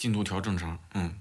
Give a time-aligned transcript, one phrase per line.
[0.00, 1.14] 进度条正常，嗯。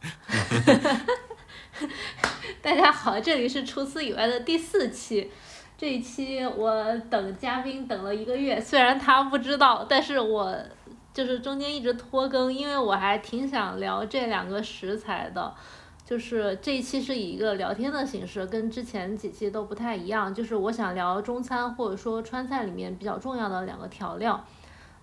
[2.62, 5.28] 大家好，这里是除此以外的第四期。
[5.76, 10.56] 这一期我等嘉宾等了一个月，虽然他不知道，但是我
[11.12, 15.52] 就是中间一直拖更，因为我还挺想聊这两个食材的。
[16.04, 20.32] 就是这一期是以一个聊天的形式，跟之前几期都不太一样。
[20.32, 24.46] 就是我想聊中餐或者说川菜里面比较重要的两个调料，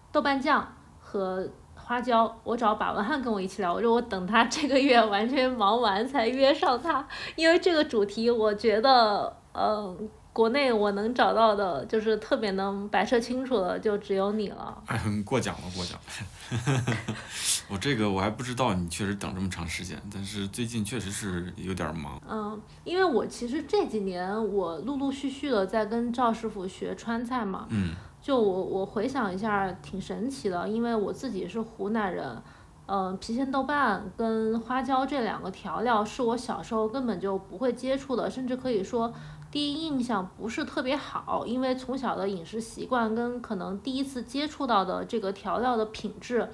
[0.10, 1.50] 豆瓣酱和。
[1.88, 7.08] 花椒，我找把文翰跟我一起聊，我说我等他这个月完全忙完才约上他，
[7.38, 9.96] 因为这个主题我觉得，呃，
[10.34, 14.78] 国内我能找到的，就是特别能摆设清楚的，就只有你了。
[14.88, 17.06] 哎，过奖了，过奖了。
[17.72, 22.22] 我这个我还不知道，你确实等这么长时间，但是最近确实是有点忙。
[22.30, 27.66] 嗯，因为我其实这几年我陆陆续续的在跟赵师傅学川菜嘛。
[27.70, 27.96] 嗯。
[28.28, 32.44] 就我我回想一下，挺神奇的，因为我自己是湖南人，
[32.86, 39.14] 嗯，郫县豆瓣跟花椒这两个调料是我小时候根本就不会接触的，甚至可以说
[39.50, 46.50] 第一印象不是特别好，因为从小的饮食习惯跟可能第一次接触到的这个调料的品质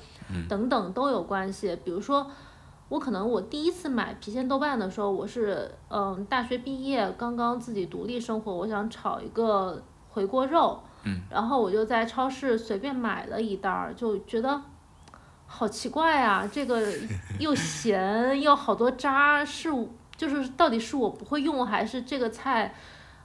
[0.47, 1.75] 等等都有关系。
[1.84, 2.28] 比如说，
[2.90, 9.81] 我可能我第一次买郫县豆瓣的时候，我是嗯大学毕业刚刚自己独立生活，我想炒一个
[10.12, 10.80] 回锅肉。
[11.30, 14.62] 然后我就在超市随便买了一袋儿，就觉得
[15.46, 16.48] 好奇怪啊！
[16.52, 16.82] 这个
[17.40, 19.70] 又咸又好多渣，是
[20.16, 22.74] 就是到底是我不会用，还是这个菜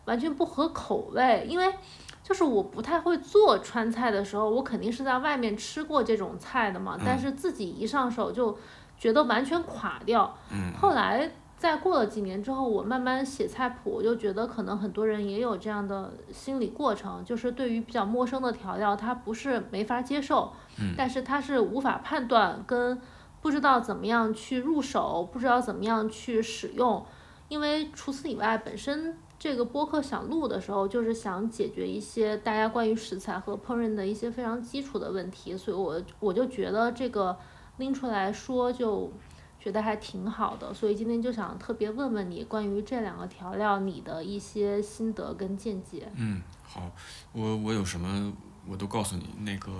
[0.06, 1.46] 完全不合口味？
[1.48, 1.74] 因为
[2.22, 8.58] 就是我不太会做川菜的时候，我肯定是在外面吃过这种菜的嘛，但是自己一上手就
[8.98, 10.36] 觉得完全垮掉。
[10.80, 11.30] 后来。
[11.58, 20.52] 再过了几年之后，我慢慢写菜谱，我就觉得可能很多人也有这样的心理过程，就是对于比较陌生的调料，他不是没法接受，
[20.96, 23.00] 但是他是无法判断跟
[23.42, 27.04] 不知道怎么样去入手，不知道怎么样去使用。
[27.48, 37.36] 因为除此以外，本身这个播客想录的时候，就是想解决一些大家关于食材和烹饪的一些非常基础的问题，所以我我就觉得这个
[37.78, 39.10] 拎出来说就。
[39.60, 46.08] 觉得还挺好的，所以今天就想特别问问你关于这两个调料你的一些心得跟见解。
[46.14, 46.90] 嗯，好，
[47.32, 48.32] 我我有什么
[48.66, 49.72] 我都告诉你，那个，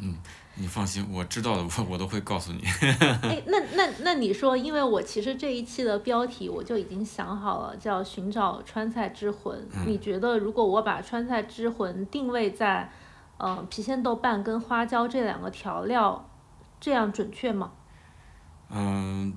[0.00, 0.16] 嗯，
[0.54, 2.62] 你放心，我知道的我我都会告诉你。
[3.22, 9.66] 哎，那那那你说，因为我其实这一期的标题我就已经想好了，叫寻找川菜之魂。
[9.86, 12.90] 你觉得如果我把川菜之魂定位在，
[13.38, 16.30] 嗯，郫县豆瓣跟花椒这两个调料，
[16.78, 17.72] 这样准确吗？
[18.70, 19.32] 嗯，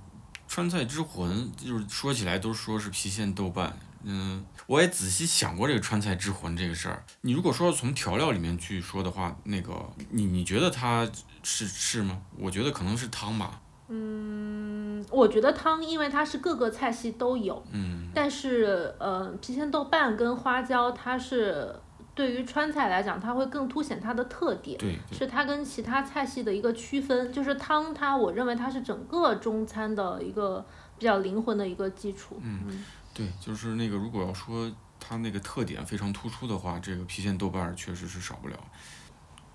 [0.47, 7.03] 川菜之魂就是说起来都说是郫县豆瓣，嗯，我也仔细想过这个川菜之魂这个事儿。
[7.21, 9.73] 你如果说从调料里面去说的话，那个
[10.09, 11.07] 你你觉得它
[11.43, 12.19] 是是吗？
[12.37, 13.61] 我觉得可能是汤吧。
[13.89, 17.63] 嗯，我觉得汤，因为它是各个菜系都有。
[17.71, 18.09] 嗯。
[18.13, 21.75] 但是呃，郫县豆瓣跟花椒它是。
[22.17, 24.75] 对于川菜来讲，它会更凸显它的特点，
[25.11, 27.31] 是它跟其他菜系的一个区分。
[27.31, 30.65] 就是汤，它我认为它是整个中餐的一个
[30.97, 32.39] 比较灵魂的一个基础。
[32.41, 32.83] 嗯，
[33.13, 34.67] 对，就是那个如果要说
[34.99, 38.57] 它那个特点非常突出的话，这个郫县豆瓣确实是少不了。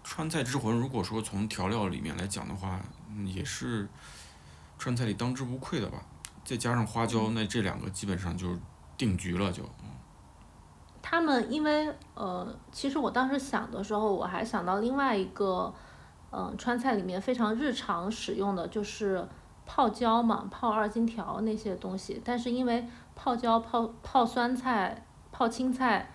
[0.05, 2.81] 川菜之魂，如果说从调料里面来讲的话，
[3.27, 3.89] 也是
[4.79, 6.01] 川菜里当之无愧的吧。
[6.45, 8.57] 再加上花椒，那这两个基本上就
[8.97, 9.69] 定局了，就。
[11.03, 15.75] 他们因为呃，其实我当时想的时候，我还想到另外一个，
[16.31, 19.27] 嗯，川菜里面非常日常使用的就是
[19.67, 22.23] 泡椒嘛，泡二荆条那些东西。
[22.25, 22.87] 但是因为
[23.17, 26.09] 泡椒、泡泡酸菜、泡青菜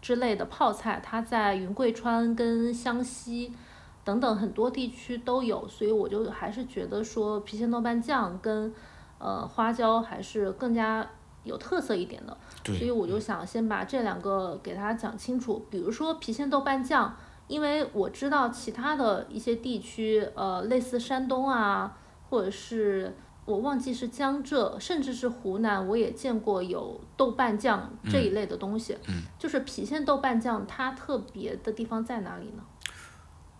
[0.00, 3.54] 之类的泡菜，它在云贵川跟湘西
[4.02, 8.74] 等等很多地区都有，所以我就还是觉得说郫县豆瓣酱跟
[9.18, 11.06] 呃花椒还是更加。
[11.50, 15.66] 有特色一点的，所以我就想先把这两个给大家讲清楚。
[15.68, 17.14] 比如说郫县豆瓣酱，
[17.48, 21.96] 因为我知道其他的一些地区，呃，类似山东啊，
[22.28, 28.96] 或者是我忘记是江浙，甚至是湖南，我也见过有豆瓣酱这一类的东西。
[29.08, 32.62] 嗯，就是郫县豆瓣酱，它特别的地方在哪里呢？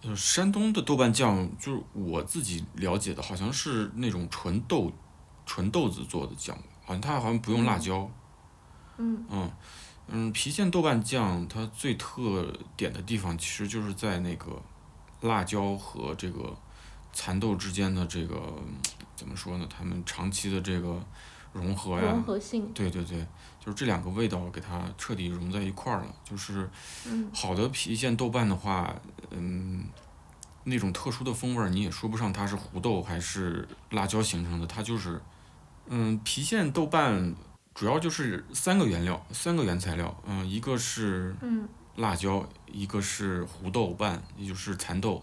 [0.02, 4.90] 呃，山东的豆瓣酱，就是我自己了解的，好像是那种纯豆、
[5.44, 6.56] 纯豆子做的酱。
[6.90, 8.10] 好像它好像不用辣椒，
[8.98, 9.50] 嗯嗯
[10.08, 14.60] 嗯，郫县豆瓣酱它最特点的地方，其实就是在那个
[15.20, 16.52] 辣椒和这个
[17.12, 18.52] 蚕豆之间的这个
[19.14, 19.68] 怎么说呢？
[19.70, 21.00] 它们长期的这个
[21.52, 23.24] 融合呀，融合性，对对对，
[23.60, 26.12] 就是这两个味道给它彻底融在一块儿了。
[26.24, 26.68] 就是
[27.32, 28.92] 好的郫县豆瓣的话，
[29.30, 29.84] 嗯，
[30.64, 35.22] 那种特殊的风味儿，你也说不上它是胡豆还是辣椒形成的，它就是，
[35.90, 37.34] 嗯，郫县豆瓣
[37.74, 45.22] 主要就是三个原料，三个原材料，嗯，一个是嗯辣椒，一个是胡豆瓣，也就是蚕豆，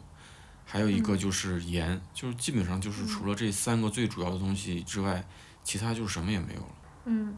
[0.66, 5.26] 还有一个嗯就是盐，就是基本上就是除了这三个最主要的东西之外，
[5.64, 6.76] 其他就是什么也没有了。
[7.06, 7.38] 嗯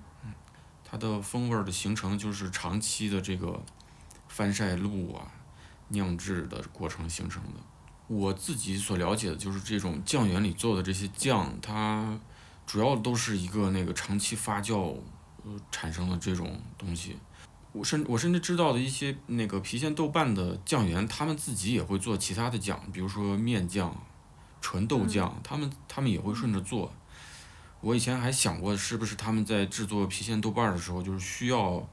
[0.84, 3.62] 它的风味儿的形成就是长期的这个
[4.28, 5.32] 翻晒露啊、
[5.90, 7.60] 酿制的过程形成的。
[8.08, 12.20] 我自己所了解的就是这种酱园里做的这些酱，它
[12.70, 14.96] 主要都是一个那个长期发酵
[15.44, 17.18] 呃产生的这种东西。
[17.72, 24.00] 我甚我甚至知道的一些那个郫县豆瓣的酱园，他们自己也会做其他的酱，比如说面酱、
[24.62, 26.94] 纯豆酱，他们他们也会顺着做。
[27.82, 31.84] 我以前还想过，是不是他们在制作郫县豆瓣儿的时候，就是需要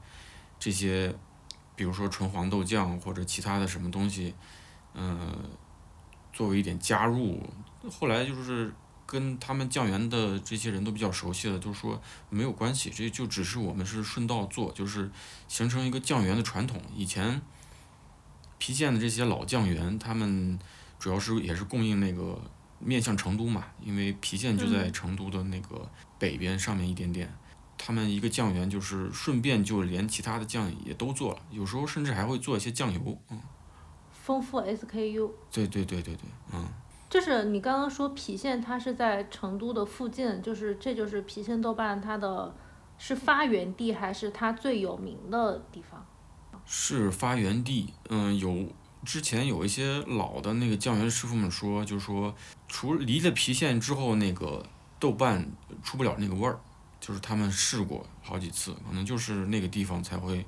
[0.59, 1.11] 这些，
[1.75, 4.35] 比如说纯黄豆酱或者其他的什么东西，
[4.93, 5.49] 嗯、
[6.31, 7.41] 作为一点加入。
[7.89, 8.71] 后来就是
[9.07, 11.99] 跟他们酱园的这些人都比较熟悉了，就是说
[12.29, 15.09] 没有关系，这就只是我们是顺道做，就是
[15.47, 16.79] 形成一个酱园的传统。
[16.93, 17.41] 以前
[18.59, 20.59] 郫县的这些老酱园，他们
[20.99, 22.39] 主要是也是供应那个
[22.79, 25.89] 面向成都嘛，因为郫县就在嗯成都的那个
[26.19, 27.33] 北边上面一点点。
[27.79, 33.21] 他们一个酱园就是顺便就连其他的酱也都做了，有时候甚至还会做一些酱油。
[33.29, 33.39] 嗯，
[34.11, 35.31] 丰富 SKU。
[35.51, 36.67] 对对对对对，嗯，
[37.09, 42.53] 就是你刚刚说郫县，它是在成都的附近，就是这就是郫县豆瓣它的
[42.97, 46.05] 是发源地还是它最有名的地方？
[46.65, 47.93] 是发源地。
[48.09, 48.67] 嗯，有
[49.05, 52.35] 之前有一些老的那个酱园师傅们说，就是说，
[52.67, 54.61] 除了离了郫县之后，那个
[54.99, 55.49] 豆瓣
[55.81, 56.59] 出不了那个味儿，
[56.99, 60.45] 就是他们试过好几次，可能就是那个地方才会，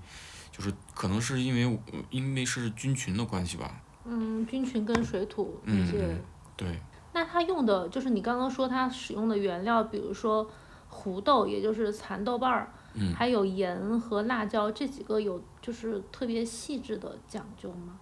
[0.51, 1.63] 就是可能是因为
[1.93, 3.81] 呃因为是菌群的关系吧。
[4.03, 6.21] 嗯，菌群跟水土那些。
[6.59, 6.77] 对，
[7.13, 10.45] 那它用的就是你刚刚说它使用的原料，比如说
[10.89, 17.97] 胡豆，也就是蚕豆瓣儿，嗯还有盐和辣椒这几个有就是特别细致的讲究吗？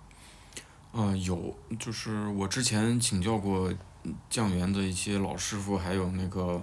[0.94, 3.72] 嗯、有，就是我之前请教过
[4.04, 6.60] 嗯酱园的一些老师傅，还有那个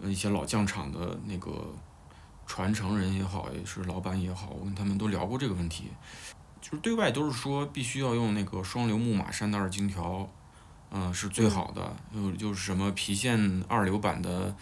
[0.00, 1.52] 呃一些老酱厂的那个
[2.46, 5.90] 传承人也好，也是老板也好，我跟他们都聊过这个问题。
[6.62, 10.28] 就是对外都是说必须要用那个双流木马山的二荆条，
[10.90, 11.96] 嗯、是最好的。
[12.14, 14.54] 又就是什么郫县二流版的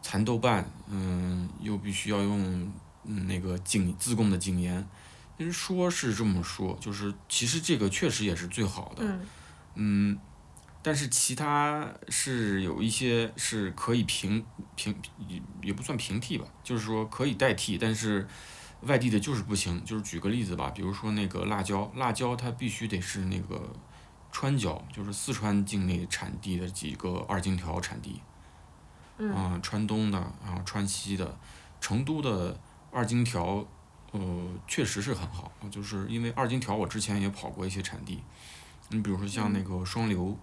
[0.00, 2.72] 蚕豆瓣，嗯，又必须要用
[3.04, 4.86] 嗯那个井自贡的井盐。
[5.38, 9.20] 其实说是这么说，就是其实这个确实也是最好的，嗯
[9.74, 10.18] 嗯，
[10.82, 14.44] 但是其他是有一些是可以平
[14.76, 14.94] 平
[15.26, 18.28] 也也不算平替吧，就是说可以代替，但是
[18.82, 19.82] 外地的就是不行。
[19.84, 23.74] 就是举个例子吧，比如说那个辣椒，辣椒它必须得是那个
[24.32, 28.20] 川椒，就是四川境内产地的几个二荆条产地，
[29.18, 29.30] 嗯。
[29.32, 31.38] 啊、川东的，然后川西的，
[31.80, 32.58] 成都的
[32.90, 33.64] 二荆条，
[34.10, 38.22] 呃，确实是很好，就是因为二荆条我之前也跑过一些产地，
[38.88, 40.36] 你比如说像那个双流，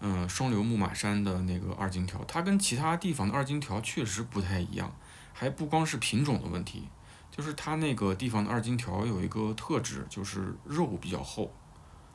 [0.00, 4.94] 嗯、双流牧马山的那个二荆条，它跟其他地方的二荆条确实不太一样，
[5.32, 6.88] 还不光是品种的问题，
[7.30, 11.50] 就是它那个地方的二荆条有一个特质，就是肉比较厚，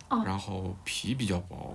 [0.10, 0.24] 哦。
[0.26, 1.74] 然后皮比较薄，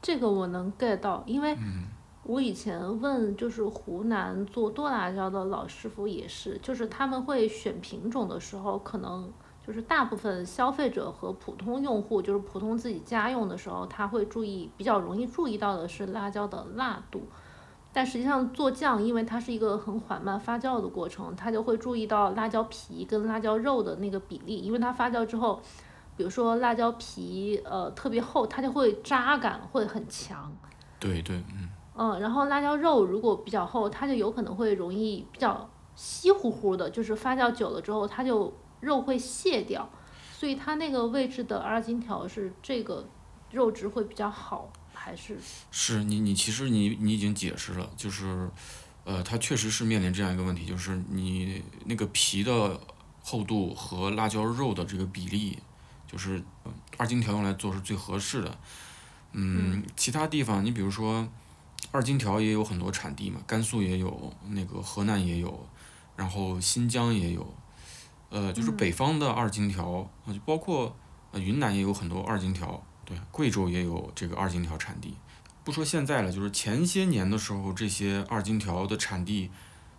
[0.00, 1.84] 这个我能 get 到，因为嗯。
[2.26, 9.30] 我以前问就是湖南做剁辣椒的老师傅也是，就是他们会选品种的时候，可能
[9.66, 17.28] 就是大部分消费者和普通用户，就是普通自己家用的时候，他会注意比较容易注意到的是辣椒的辣度。
[17.92, 25.60] 但实际上做酱，因为它是一个很缓慢发酵的过程，它就会注意到辣椒皮跟辣椒肉的那个比例，因为它发酵之后，
[26.16, 30.54] 比如说辣椒皮呃特别厚，它就会扎感会很强。
[30.98, 31.68] 对对，嗯。
[31.96, 39.88] 嗯，然后辣椒肉如果比较厚，它就有可能会容易比较稀乎乎的，就是发酵久了之后，它就肉会卸掉，
[40.32, 43.08] 所以它那个位置的二荆条是这个
[43.52, 45.38] 肉质会比较好，还是
[45.70, 48.50] 是你，你其实你你已经解释了，就是，
[49.04, 52.80] 呃，它确实是面临这样一个问题，就是你那个皮的
[53.22, 55.60] 厚度和辣椒肉的这个比例，
[56.14, 58.56] 就是呃二荆条用来做是最合适的。
[59.32, 61.28] 嗯，其他地方你比如说，
[61.90, 65.68] 二荆条也有很多产地嘛，甘肃也有，那个河南也有，
[66.14, 67.54] 然后新疆也有，
[68.30, 70.96] 呃，就是嗯北方的二荆条，呃就包括
[71.32, 75.16] 呃云南也有很多二荆条，对，贵州也有这个二荆条产地。
[75.64, 79.50] 不说现在了，就是前些年的时候，这些二荆条的产地，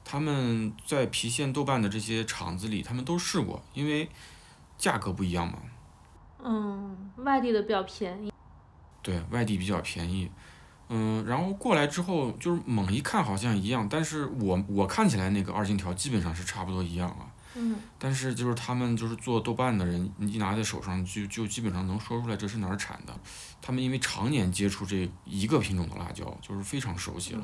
[0.05, 4.07] 他们在郫县豆瓣的这些厂子里，他们都试过，因为
[4.77, 5.59] 价格不一样嘛。
[6.45, 8.31] 嗯，外地的比较便宜。
[9.01, 10.31] 对，外地比较便宜。
[10.89, 17.25] 嗯，然后过来之后，就是猛一看好像一样，但是我我看起来那个二荆条基本上是差不多一样啊。
[17.55, 17.75] 嗯。
[17.97, 23.13] 但是就是他们就是做豆瓣的人，你一拿在手上就就基本上能说出来这是哪儿产的。
[23.61, 27.41] 他们因为常年接触这一个品种的辣椒，就是非常熟悉了。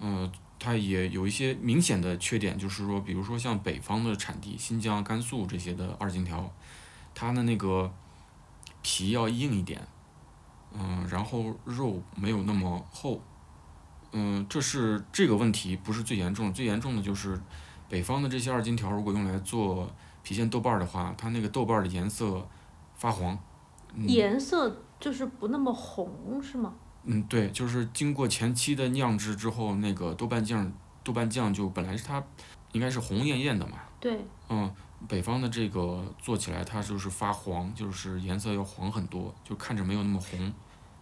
[0.00, 0.32] 嗯。
[0.60, 6.52] 它也有一些明显的缺点，就是说，比如说像北方的产地，新疆、甘肃这些的二荆条，
[7.18, 7.92] 它的那个
[8.80, 9.84] 皮要硬一点。
[10.72, 13.20] 嗯，然后肉没有那么厚，
[14.12, 17.40] 嗯，这是这个问题不是最严重，最严重的就是
[17.88, 19.90] 北方的这些二荆条，如果用来做
[20.22, 22.46] 郫县豆瓣儿的话，它那个豆瓣儿的颜色
[22.94, 23.36] 发黄。
[23.96, 26.74] 颜色就是不那么红，是吗？
[27.04, 30.70] 嗯，对，就是经过前期的酿制之后，那个豆瓣酱，
[31.02, 32.22] 豆瓣酱就本来是它
[32.72, 33.78] 应该是红艳艳的嘛。
[33.98, 34.20] 对。
[34.50, 34.70] 嗯。
[35.06, 40.52] 北方的这个做起来，它就是发黄，就是颜色要黄很多，就看着没有那么红，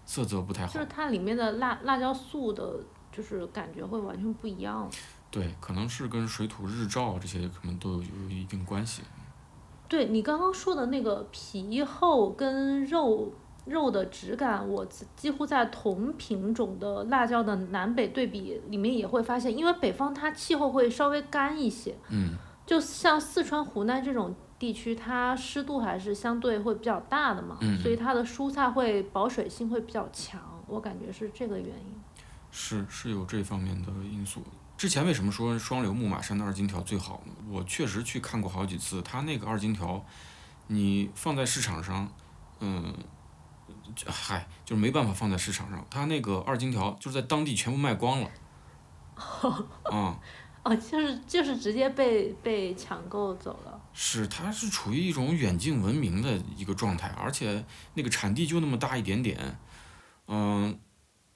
[0.04, 0.72] 色泽不太好。
[0.72, 2.78] 就是它里面的辣辣椒素的，
[3.10, 4.86] 就是感觉会完全不一样。
[5.30, 9.02] 对，可能是跟水土日照这些可能都有有一定关系。
[9.88, 13.32] 对你刚刚说的那个皮厚跟肉
[13.64, 14.86] 肉的质感，我
[15.16, 21.96] 几乎在同品种的辣椒的南北对比里面也会发现，因为北方它气候会稍微干一些。
[22.10, 22.36] 嗯。
[22.66, 31.94] 就像四川、湖南这种地区，它湿度还是相对会比较大的嘛，所以它的蔬菜会保水性会比较强，我感觉是这个原因。
[32.50, 34.42] 是是有这方面的因素。
[34.76, 37.32] 之前为什么说双流木马山的二荆条最好呢？
[37.48, 40.04] 我确实去看过好几次，它那个二荆条，
[40.66, 42.10] 你放在市场上，
[42.60, 42.92] 嗯，
[44.06, 48.30] 嗨，就是没办法放在市场上，它那个二荆条就是在当地全部卖光了。
[49.84, 50.18] 啊。
[50.66, 53.80] 哦，就是就是直接被被抢购走了。
[53.92, 59.38] 是，它是处于一种远近闻名的一个状态，而且那个产地就那么大一点点，
[60.26, 60.76] 嗯，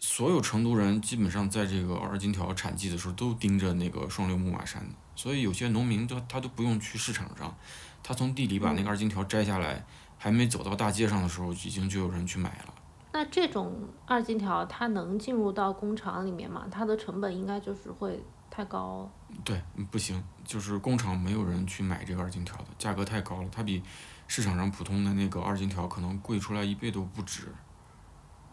[0.00, 4.84] 所有成都人基本上在这个二荆条产季的时候都盯着那个双流木马山，
[5.14, 7.56] 所以有些农民都他都不用去市场上，
[8.02, 9.87] 他从地里把那个二荆条摘下来，
[10.18, 12.75] 还没走到大街上的时候，已经就有人去买了。
[13.12, 13.72] 那这种
[14.06, 16.66] 二荆条它能进入到工厂里面吗？
[16.68, 18.20] 它的成本应该就是会。
[18.52, 19.10] 太高了，
[19.44, 19.60] 对，
[19.90, 23.82] 不行，就是工厂没有人去买这个二荆条的，价格太高了，它比
[24.28, 27.49] 市场上普通的那个二荆条可能贵出来一倍都不止。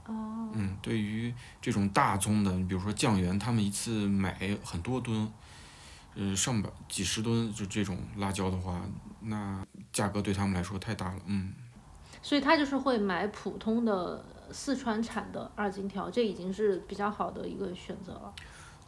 [0.05, 0.49] 哦。
[0.53, 5.31] 嗯，对于这种大宗的，你比如说酱园，他们一次买很多吨，
[6.15, 8.81] 呃，上百几十吨就这种辣椒的话，
[9.21, 11.53] 那价格对他们来说太大了，嗯。
[12.21, 18.33] 所以他就是会买普通的四川产的二荆条，这已经是比较好的一个选择了。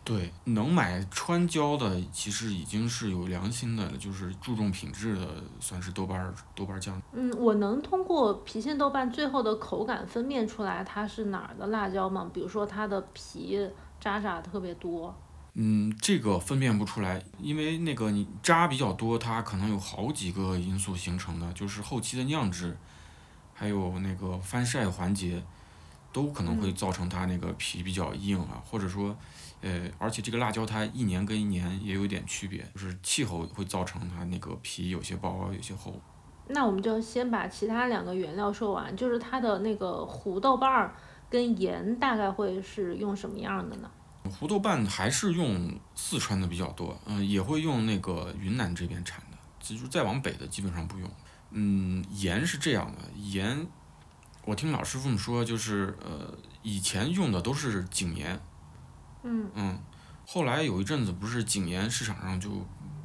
[0.02, 7.00] 对，能买川椒的其实已经是有良心的，就是注重品质的，算是豆瓣儿豆瓣酱。
[7.14, 12.28] 嗯，我能通过郫县豆瓣最后的口感分辨出来它是哪儿的辣椒吗？
[12.34, 15.16] 比如说它的皮渣渣特别多。
[15.54, 22.76] 嗯，这个分辨不出来，因为那个你渣比较多，它可能有好几个因素形成的，就是后期的酿制，
[23.54, 25.44] 还有那个翻晒环节，
[26.12, 29.16] 都可能会造成它那个皮比较硬啊，或者说。
[29.62, 36.00] 呃，而且这个辣椒它一年跟一年也有点区别，就是气候会造成它那个皮有些薄，有些厚。
[36.48, 40.96] 那我们就先把其他两个原料说完，就是它的那个胡豆瓣儿
[41.30, 43.92] 跟盐大概会是用什么样的呢？
[44.24, 51.12] 胡豆瓣还是用四川的比较多，嗯，也会用那个云南这边产的，就是再往北的基本上不用。
[51.52, 53.68] 嗯，盐是这样的，盐，
[54.46, 58.40] 我听老师傅们说，就是呃，以前用的都是井盐。
[59.24, 59.80] 嗯嗯，
[60.26, 62.50] 后来有一阵子不是井盐市场上就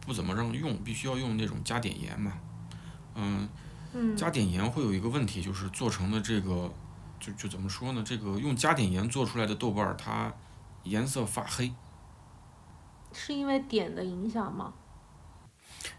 [0.00, 2.32] 不怎么让用，必须要用那种加碘盐嘛。
[3.14, 3.48] 嗯，
[4.16, 6.72] 加碘盐会有一个问题，就是做成的这个，
[7.18, 8.02] 就就怎么说呢？
[8.04, 10.32] 这个用加碘盐做出来的豆瓣儿，它
[10.84, 11.72] 颜色发黑。
[13.12, 14.72] 是因为碘的影响吗？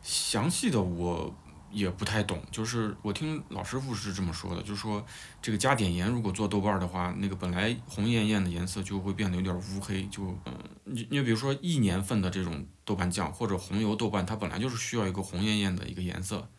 [0.02, 1.34] 详细的我。
[1.76, 5.06] 也不太懂，就是我听老师傅是这么说的，就是说
[5.42, 10.54] 这个加碘盐如果做豆瓣儿的话，那个本来红艳艳的颜色就会变得有点乌黑，就嗯，
[10.86, 16.50] 你你比如说一年份的这种豆瓣酱或者红油豆瓣，它本来就是需要一个红艳艳的一个颜色，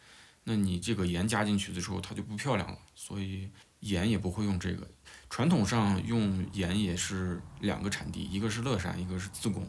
[0.44, 3.48] 那你这个盐加进去的时候，它就不漂亮了，所以
[3.80, 4.86] 盐也不会用这个。
[5.30, 9.66] 传统上用盐也是两个产地，一个是乐山，一个是自贡。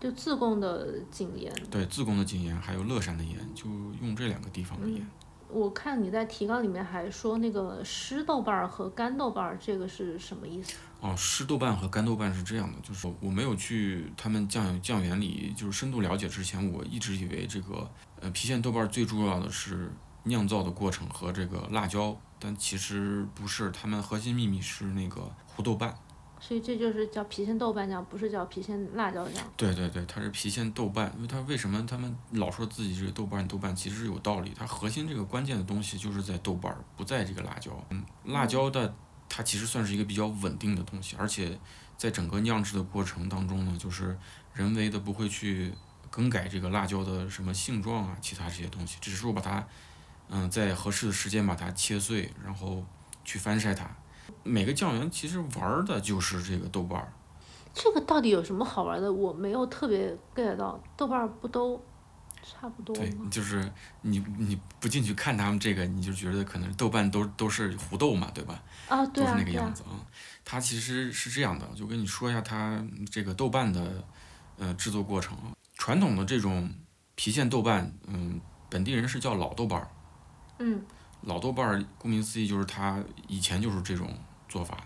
[0.00, 3.66] 就自贡的井盐，对，自贡的井盐，还有乐山的盐，就
[4.00, 5.06] 用这两个地方的盐。
[5.52, 10.76] 我看你在提纲里面还说那个湿豆瓣儿和干豆瓣儿，这个是什么意思？
[11.00, 17.90] 哦，湿豆瓣和干豆瓣是这样的，就是我没有去他们酱酱园里就是深度了解之前，我一直以为这个
[18.20, 19.92] 呃郫县豆瓣最重要的是
[20.22, 25.94] 酿造的过程和这个辣椒，但其实不是，他们核心秘密是那个胡豆瓣。
[26.40, 29.44] 所以这就是叫郫县豆瓣酱，不是叫郫县辣椒酱。
[29.56, 34.52] 对对对，它是郫县豆瓣，因为它为什么他们老说自己这个豆瓣豆瓣，其实是有道理。
[34.56, 37.70] 它核心这个关键的东西就是在豆瓣，不在这个辣椒。
[37.90, 38.92] 嗯，辣椒的
[39.28, 41.56] 它其实算是一个比较稳定的东西，而且
[41.98, 44.18] 在整个酿制的过程当中呢，就是
[44.54, 45.72] 人为的不会去
[46.10, 49.64] 更改这个辣椒的什么性状啊，其他这些东西，只是说把它，
[50.30, 52.82] 嗯，在合适的时间把它切碎，然后
[53.24, 53.94] 去翻晒它。
[54.42, 57.12] 每个酱园其实玩儿的就是这个豆瓣儿。
[57.72, 59.12] 这个到底有什么好玩的？
[59.12, 61.80] 我没有特别 get 到，豆瓣儿不都
[62.42, 63.70] 差不多对，就是
[64.02, 68.60] 你你不进去看他们这个，你就觉得可能豆瓣都都是胡豆嘛，对吧？
[68.88, 70.04] 啊，都是对啊，都是，那个样子啊。
[70.44, 74.04] 它其实是这样的，就跟你说一下它这个豆瓣的
[74.58, 75.52] 呃制作过程啊。
[75.76, 76.68] 传统的这种
[77.16, 79.88] 郫县豆瓣，嗯，本地人是叫老豆瓣儿。
[80.58, 80.82] 嗯，
[81.22, 84.12] 老豆瓣儿顾名思义就是它以前就是这种
[84.50, 84.76] 做法。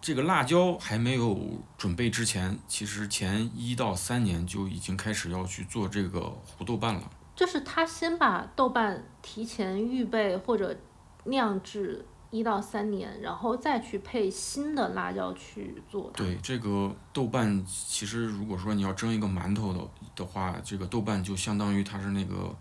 [0.00, 7.10] 这个辣椒还没有准备之前，其实前一到三年就已经开始要去做这个胡豆瓣了。
[7.36, 10.76] 就是他先把豆瓣提前预备或者
[11.24, 16.10] 酿制一到三年，然后再去配新的辣椒去做。
[16.14, 19.80] 对这个豆瓣，其实如果说你要蒸一个馒头的
[20.14, 22.54] 的话，这个豆瓣就相当于它是那个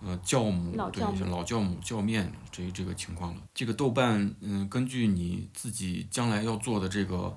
[0.00, 3.40] 呃酵母，对老酵母老酵面这这个情况了。
[3.52, 7.36] 这个豆瓣，嗯，根据你自己将来要做的这个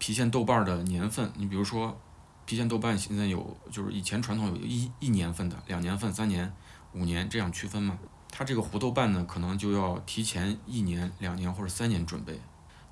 [0.00, 2.00] 郫县豆瓣儿的年份，你比如说
[2.46, 6.52] 郫县豆瓣现在有，就是以前传统有一一年份的、两年份、三年、
[6.94, 7.98] 五年这样区分嘛。
[8.30, 12.38] 它这个胡豆瓣呢，可能就要提前一年、两年或者三年准备。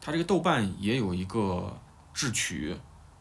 [0.01, 1.79] 它这个豆瓣也有一个
[2.13, 2.75] 制取，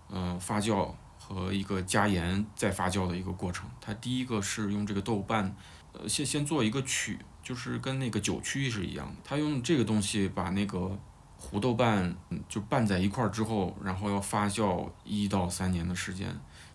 [0.10, 3.70] 呃，发酵和一个加盐再发酵的一个过程。
[3.82, 5.56] 它第一个是用这个豆瓣，
[6.00, 9.16] 呃，先先做一个曲，就是跟那个酒曲是一样的。
[9.24, 11.00] 它用这个东西把那个
[11.38, 16.28] 胡豆瓣嗯就拌在一块儿之后，然后要发酵一到三年的时间。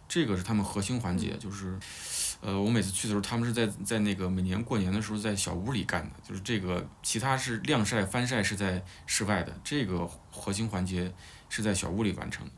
[0.08, 1.78] 这个是他们核心环节，就是，
[2.40, 11.14] 呃，我每次去的时候，他们是在在那个每年过年的时候在小屋里干的，就是这个其他是晾晒、翻晒是在室外的，这个核心环节
[11.48, 12.52] 是在小屋里完成的。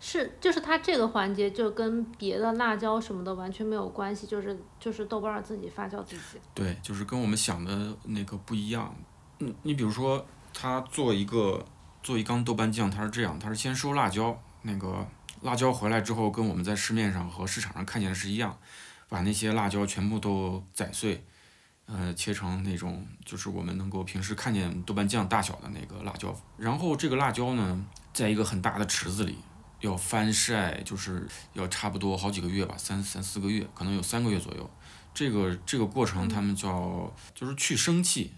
[0.00, 6.38] 是，就是它这个环节就跟别的辣椒什么的完全没有关系，就是就是豆瓣儿自己发酵自己。
[6.54, 8.94] 对，就是跟我们想的那个不一样。
[9.40, 11.64] 嗯，你比如说，他做一个
[12.00, 15.04] 做一缸豆瓣酱，它是这样，它是先收辣椒，那个
[15.42, 18.56] 辣椒回来之后，跟我们在市面上和市场上看见的是一样，
[19.08, 21.24] 把那些辣椒全部都宰碎，
[21.86, 26.32] 呃，切成那种就是我们能够平时看见豆瓣酱大小的那个辣椒。
[26.56, 29.36] 然后这个辣椒呢，在一个很大的池子里。
[29.80, 34.70] 要翻晒，就是要差不多好几个月吧，三三四个月，可能有三个月左右。
[35.14, 38.32] 这个这个过程他们叫就是去生气，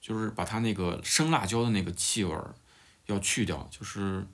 [0.00, 2.54] 就是把它那个生辣椒的那个气味儿
[3.06, 4.26] 要去掉，就是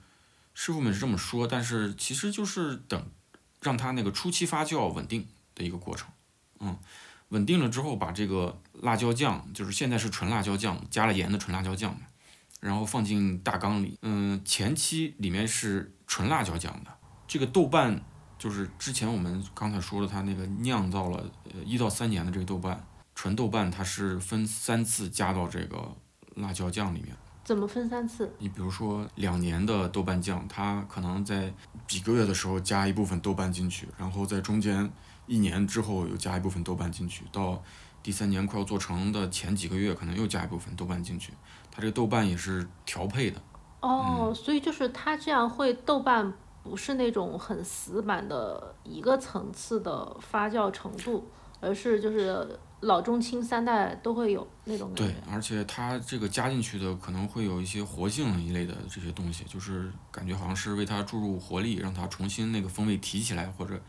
[0.53, 3.05] 师傅们是这么说，但是其实就是等
[3.61, 6.09] 让它那个初期发酵稳定的一个过程，
[6.59, 6.77] 嗯，
[7.29, 12.01] 稳定了之后把这个辣椒酱，就是现在是纯辣椒酱，加了盐的纯辣椒酱嘛，
[12.61, 16.91] 然后放进大缸里，嗯，前期里面是纯辣椒酱的，
[17.27, 18.01] 这个豆瓣。
[18.39, 25.95] 就是之前我们刚才说了，它那个酿造了呃一到三年的这个豆瓣，纯豆瓣它是分三次加到这个
[26.37, 27.15] 辣椒酱里面。
[27.43, 28.33] 怎么分三次？
[28.39, 31.53] 你比如说两年的豆瓣酱，它可能在
[31.87, 34.91] 几个月的时候加一部分豆瓣进去，然后在中间
[35.27, 37.63] 一年之后又加一部分豆瓣进去，到
[38.01, 41.31] 第三年快要做成的前几个月可能又加一部分豆瓣进去。
[41.71, 43.41] 它这个豆瓣也是调配的。
[43.79, 46.31] 哦，所以就是它这样会豆瓣
[46.61, 51.27] 不是那种很死板的一个层次的发酵程度，
[51.59, 63.81] 而是就是老中青三代都会有那种感对。，而且它这个加进去的可能会有一些活性一类的这些东西，就是感觉好像是为它注入活力，让它重新那个风味提起来，或者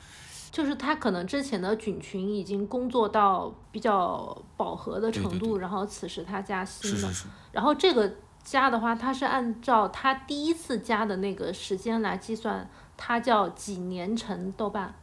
[0.53, 14.95] 就是它可能之前的菌群已经工作到比较饱和的程度，对对对然后此时它加新的，是是是，然后这个加的话，它是按照它第一次加的那个时间来计算，它叫几年陈豆瓣。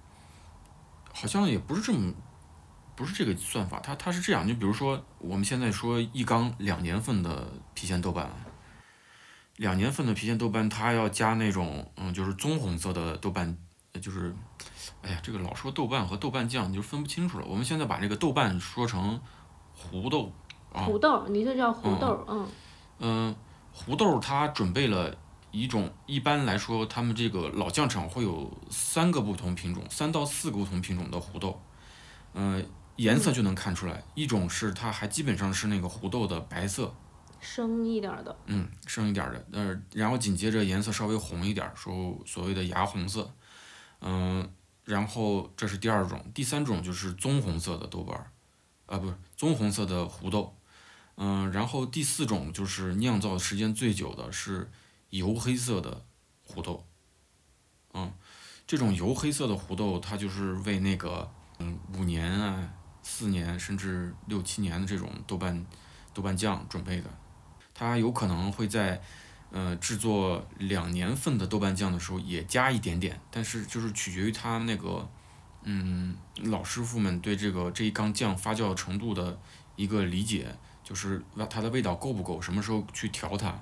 [1.12, 2.14] 好像也不是这么，
[2.96, 8.30] 不是这个算法，它它是这样，就比如说我们现在说一缸两年份的郫县豆瓣，
[9.58, 13.54] 两年份的郫县豆瓣，它要加那种嗯，就是棕红色的豆瓣，呃
[14.00, 14.36] 就是，
[15.02, 17.46] 哎呀，这个老说豆瓣和豆瓣酱，你就分不清楚了。
[17.46, 19.20] 我们现在把这个豆瓣说成
[19.74, 20.32] 胡豆
[20.74, 22.48] 啊，胡豆儿，你就叫胡豆儿，嗯
[23.00, 23.36] 嗯，
[23.72, 25.16] 胡豆儿它准备了
[25.52, 31.60] 一种，一般来说，他们这个老酱厂会有三个不同品种，三到四个不同品种的胡豆。
[32.34, 32.64] 嗯、
[32.98, 34.04] 颜色就能看出来。
[34.14, 36.94] 一种是它还基本上是那个胡豆的白色，
[37.40, 43.34] 深一点的，嗯，深一点儿的，呃，然后紧接着颜色稍微红一点儿，说所谓的牙红色，
[44.02, 44.52] 嗯，
[44.86, 48.32] 然后这是第二种，第三种就是棕红色的豆瓣儿，
[48.86, 50.56] 啊，不是棕红色的胡豆，
[51.16, 54.72] 嗯，然后第四种就是酿造时间最久的是
[55.10, 56.06] 油黑色的
[56.44, 56.88] 胡豆，
[57.94, 58.14] 嗯，
[58.66, 65.66] 这种油黑色的胡豆，它就是为那个嗯五年啊、四年甚至六七年的这种豆瓣
[66.14, 67.10] 豆瓣酱准备的。
[67.74, 69.02] 它有可能会在，
[69.52, 75.10] 呃，制作两年份的豆瓣酱的时候也加一点点，但是就是取决于它那个，
[75.64, 79.40] 嗯，老师傅们对这个这一缸酱发酵程度的
[79.76, 83.60] 一个理解，就是那它的味道够不够，什么时候去调它，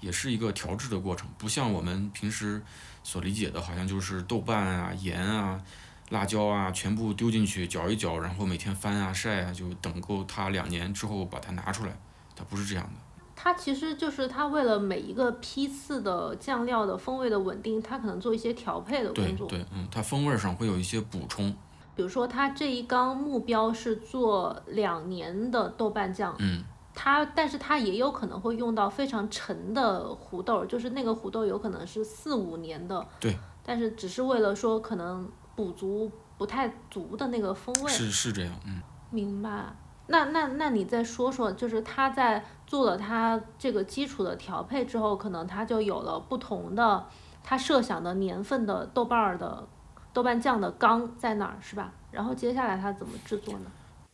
[0.00, 2.62] 也是一个调制的过程，不像我们平时
[3.02, 5.62] 所理解的，好像就是豆瓣啊、盐啊、
[6.08, 11.94] 辣椒啊全部丢进去搅一搅，然后每天翻啊晒啊，就等够它两年之后把它拿出来，
[12.34, 13.09] 它不是这样的。
[13.42, 19.48] 它其实就是它为了每一个批次的酱料的风味的稳定，它可能做一些调配的工作。
[19.48, 21.50] 对对，嗯，它风味上会有一些补充。
[21.96, 26.62] 比如说，它这一缸目标是做两年的豆瓣酱，嗯，
[26.94, 33.06] 它但是它也有可能会用到非常陈的胡豆，就是那个胡豆有可能是四五年的。
[33.18, 33.34] 对。
[33.64, 35.26] 但是只是为了说可能
[35.56, 37.90] 补足不太足的那个风味。
[37.90, 38.82] 是是这样，嗯。
[39.10, 39.74] 明白。
[40.10, 47.06] 那那那你再说说，就是他在做了他这个基础的调配之后，可能他就有了不同的
[47.44, 49.68] 他设想的年份的豆瓣儿的
[50.12, 51.92] 豆瓣酱的缸在哪儿，是吧？
[52.10, 53.70] 然后接下来他怎么制作呢？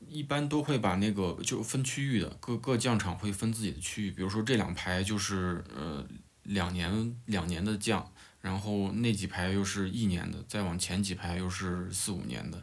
[0.06, 6.04] 一般都会把那个就分区域的，各各酱厂会分自己的区域，比如说这两排就是呃
[6.42, 8.06] 两年两年的酱，
[8.42, 12.62] 然后那几排又是一年的，再往前几排又是四五年的。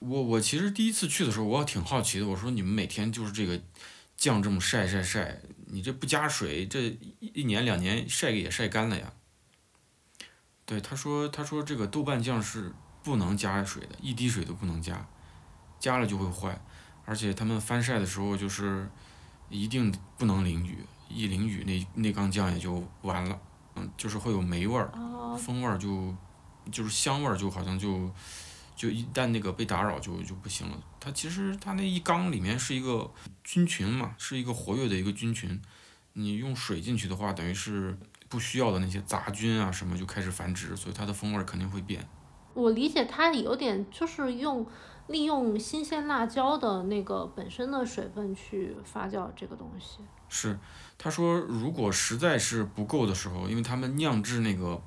[0.00, 2.26] 我我其实第一次去的时候，我挺好奇的。
[2.26, 3.60] 我说你们每天就是这个
[4.16, 9.12] 酱这么晒晒晒，你这不加水，这一年两年晒也晒干了呀。
[10.64, 15.06] 对，他说他说这个豆瓣酱是不能加水的，一滴水都不能加，
[15.78, 16.58] 加了就会坏。
[17.04, 18.88] 而且他们翻晒的时候就是
[19.50, 20.78] 一定不能淋雨，
[21.10, 23.38] 一淋雨那那缸酱也就完了。
[23.76, 24.90] 嗯，就是会有霉味儿，
[25.36, 26.14] 风味儿就
[26.72, 28.10] 就是香味儿就好像就。
[28.80, 30.82] 就一旦那个被打扰就就不行了。
[30.98, 33.12] 它其实它那一缸里面是一个
[33.44, 35.60] 菌群嘛，是一个活跃的一个菌群。
[36.14, 37.94] 你用水进去的话，等于是
[38.30, 42.08] 不需要的那些杂菌啊什么就开始繁殖，所以它的风味肯定会变。
[42.54, 44.66] 我理解它有点就是用
[45.08, 49.98] 利用新鲜辣椒的那个本身的水分去发酵这个东西。
[50.30, 50.58] 是，
[50.96, 54.80] 他说如果实在是不够的时候，因为他们酿制那个。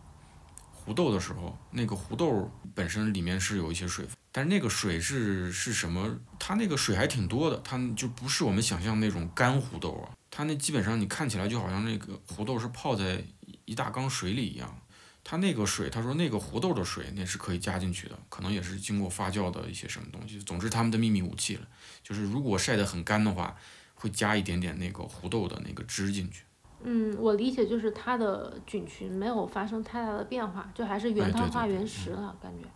[0.83, 6.13] 胡豆的时候，那个胡豆本身里面是有一些水分，但是那个水是是什么？
[6.37, 13.23] 它那个水还挺多的，它就不是我们想象那种干胡豆啊，它那基本上你看起来就好像那个胡豆是泡在
[13.63, 14.77] 一大缸水里一样。
[15.25, 20.37] 它那个水，他说那个胡豆的水那是可以加进去的，可能也是经过发酵的一些什么东西。
[20.39, 21.65] 总之，他们的秘密武器了，
[22.03, 23.55] 就是如果晒得很干的话，
[23.93, 26.43] 会加一点点那个胡豆的那个汁进去。
[26.85, 32.67] 嗯，我理解就是它的菌群没有发生太大的变化，就还是原汤化原食了感觉。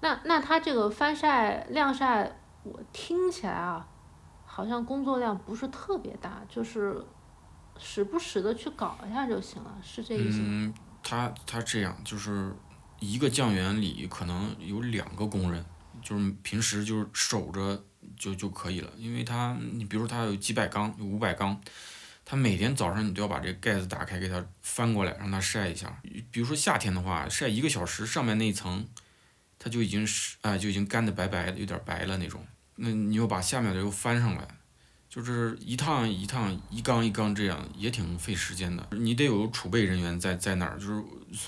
[0.00, 3.88] 那那它这个翻晒晾晒，我听起来啊，
[4.44, 7.02] 好像工作量不是特别大，就是
[7.78, 10.44] 时不时的去搞一下就行了，是这意思吗？
[10.46, 12.54] 嗯，它它这样就是
[13.00, 15.64] 一个酱园里可能有两个工人，
[16.02, 17.82] 就是平时就是守着
[18.16, 21.58] 就就可以了，因为它你比如说他有几百缸，有五百缸。
[22.30, 25.98] 它每天早上你都要把这盖子打开，给它翻过来，让它晒一下。
[26.30, 28.86] 比如说夏天的话，晒一个小时，上面那一层，
[29.58, 32.46] 它就已经是啊，就已经干的白白的，有点白了那种。
[32.74, 34.46] 那你又把下面的又翻上来，
[35.08, 38.86] 就是一趟一趟，一缸一缸这样，也挺费时间的。
[38.90, 41.02] 你得有储备人员在在那儿，就是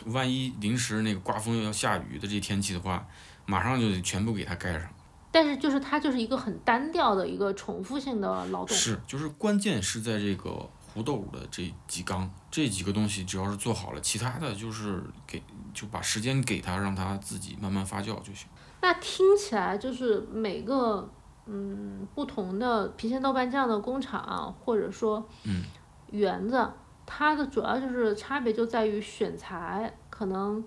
[0.07, 3.07] 万一临时那个刮风要下雨的这天气的话，
[3.45, 4.91] 马上就得全部给它盖上。
[5.33, 8.77] 但是就是它就是一个很单调的一个重复性的劳动。
[8.77, 18.49] 是，就是关键是在这个胡豆的这几缸，这几个东西只要是做好了，其他的就是给就把时间给它，让它自己慢慢发酵就行。
[18.83, 21.09] 那听起来就是每个
[21.47, 25.63] 嗯不同的郫县豆瓣酱的工厂或者说嗯
[26.11, 26.69] 园子，
[27.07, 30.65] 它的主要就是差别就在于选材可能。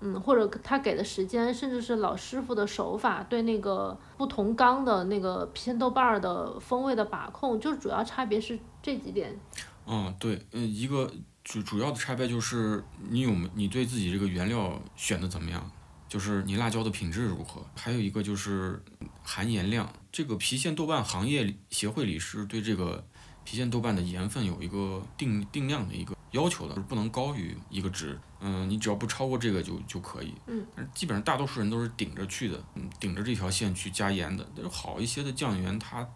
[0.00, 9.38] 嗯，或者他给的时间，甚至是老师傅的手法，对那个不同缸的那个郫县豆瓣儿的风味的把控，就主要差别是这几点。
[9.86, 11.10] 嗯，对，嗯，一个
[11.44, 15.70] 主主要的差别就是你有没你对自己这个原料选的怎么样，
[16.08, 18.82] 就是你辣椒的品质如何，还有一个就是
[19.22, 19.86] 含盐量。
[20.10, 23.04] 这个郫县豆瓣行业协会里是对这个
[23.44, 28.18] 郫县豆瓣的盐分有一个定定量的一个要求的，就是不能高于一个值。
[28.40, 30.34] 嗯，你只要不超过这个就就可以。
[30.46, 30.66] 嗯。
[30.74, 34.46] 但是基本上大多数人都是顶着去的，嗯，顶着这条线去加盐的。
[34.54, 36.06] 但是好一些的酱园它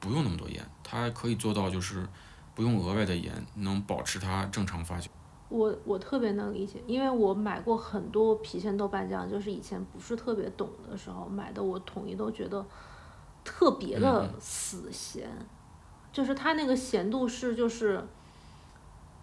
[0.00, 2.06] 不用那么多盐，它可以做到就是
[2.54, 5.06] 不用额外的盐，能保持它正常发酵。
[5.48, 12.62] 我我特别能理解，因为我买过很多郫县豆瓣酱，就是以前不是特别懂的时候买的，我统一都觉得
[13.42, 15.26] 特别的死咸，
[16.12, 18.06] 就是它那个咸度是就是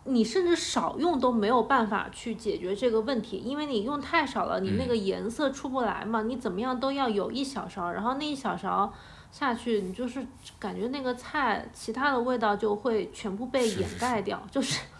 [0.05, 8.93] 你甚至少用都没有办法去解决这个问题，因为你用太少了，你那个颜色出不来嘛，你怎么样都要有一小勺，然后那一小勺
[9.31, 10.25] 下去，你就是
[10.57, 14.79] 感觉那个菜其他的味道就会全部被掩盖掉，就是。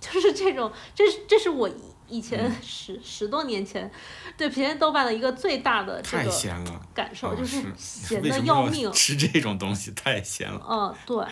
[0.00, 1.70] 就是这种，这是这是我
[2.08, 3.90] 以前十十多年前
[4.36, 6.30] 对郫县豆瓣的一个最大的这个
[6.92, 8.92] 感受，就是咸的要命。
[8.92, 10.60] 吃这种东西太咸了。
[10.68, 11.24] 嗯，对。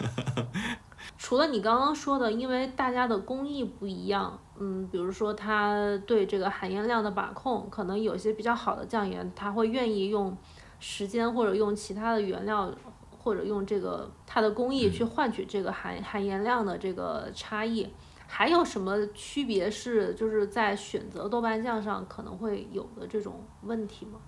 [1.16, 10.36] 除了你刚刚说的，因为大家的工艺不一样，嗯，比如说他对这个含盐量的把控，可能有些比较好的酱园，他会愿意用
[10.78, 12.74] 时间或者用其他的原料。
[13.20, 17.86] 或者用这个它的工艺去换取这个含含盐量的这个差异，
[18.26, 24.20] 还有什么区别是就是在选择豆瓣酱上可能会有的这种问题吗？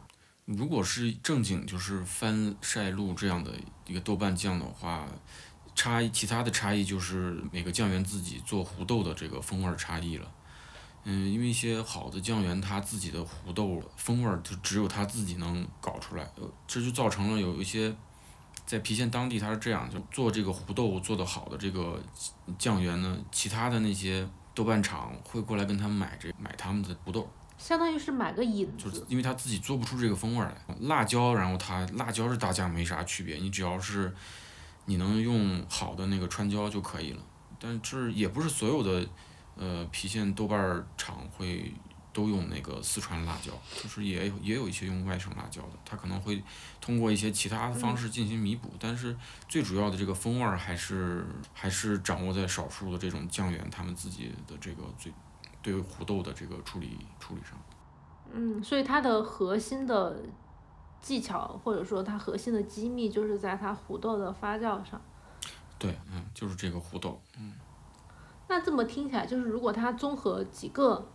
[0.45, 3.53] 如果是正经就是翻晒露这样的
[3.87, 5.07] 一个豆瓣酱的话，
[5.75, 10.27] 差异其他的差异就是每个酱园自己做胡豆的这个风味差异了。
[11.05, 16.31] 嗯，因为一些好的酱园，它自己的胡豆风味就只有它自己能搞出来，
[16.67, 17.95] 这就造成了有一些。
[18.67, 22.01] 在郫县当地，他是这样，就做这个胡豆做得好的这个
[22.57, 27.29] 酱园呢，其他的那些豆瓣厂会过来跟他们买这买他们的胡豆，
[27.59, 30.55] 相当于是买个引子，就是因为他自己做不出这个风味来。
[30.83, 34.15] 辣椒，然后它辣椒是大酱没啥区别，你只要是
[34.91, 37.23] 你能用好的那个川椒就可以了。
[37.59, 39.07] 但是也不是所有的
[39.57, 41.73] 呃郫县豆瓣儿厂会。
[42.13, 46.43] 都用那个四川辣椒，就是也有也有一些用外省辣椒的，它可能会
[46.81, 49.17] 通过一些其他的方式进行弥补，但是
[49.49, 51.25] 最主要的这个风味儿还是
[51.55, 55.13] 还是掌握在少数的这种酱园他们自己的这个最
[55.63, 57.57] 对胡豆的这个处理处理上。
[58.33, 60.21] 嗯，所以它的核心的
[61.01, 65.01] 技巧或者说它核心的机密就是在它胡豆的发酵上。
[65.79, 67.55] 对，嗯，就是这个胡豆，嗯。
[68.49, 71.07] 那这么听起来，就是如果它综合几个。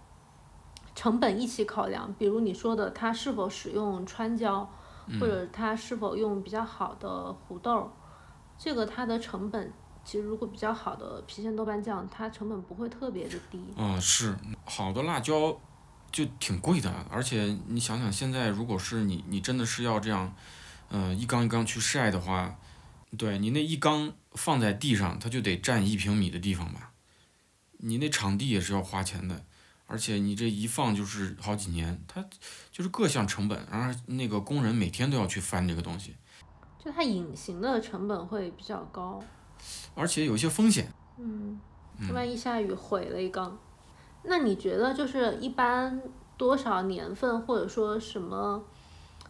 [0.98, 4.66] 成本一起考量，比如你说的，它是否使用川椒，
[5.20, 7.92] 或者它是否用比较好的胡豆，
[8.58, 9.74] 这个它的成本
[10.06, 13.62] 其实如果比较好的郫县豆瓣酱，它成本不会特别的低。
[13.76, 15.60] 嗯，是好的辣椒
[16.16, 20.34] 就挺贵的，而且你想想现在，如果是你你真的是要这样，
[20.88, 22.56] 嗯，一缸一缸去晒的话，
[23.18, 26.94] 对你那一缸放在地上，它就得占一平米的地方吧，
[27.80, 29.44] 你那场地也是要花钱的。
[29.88, 32.24] 而且你这一放就是好几年，它
[32.72, 36.16] 就是各项成本，然后那个工人每天都要去翻这个东西，
[36.80, 39.22] 就它隐形的成本会比较高，
[39.94, 40.90] 而且有一些风险。
[41.20, 41.60] 嗯，
[42.14, 43.60] 万一下雨毁了一缸，
[44.28, 46.02] 那你觉得就是一般
[46.38, 48.64] 多少年份或者说什么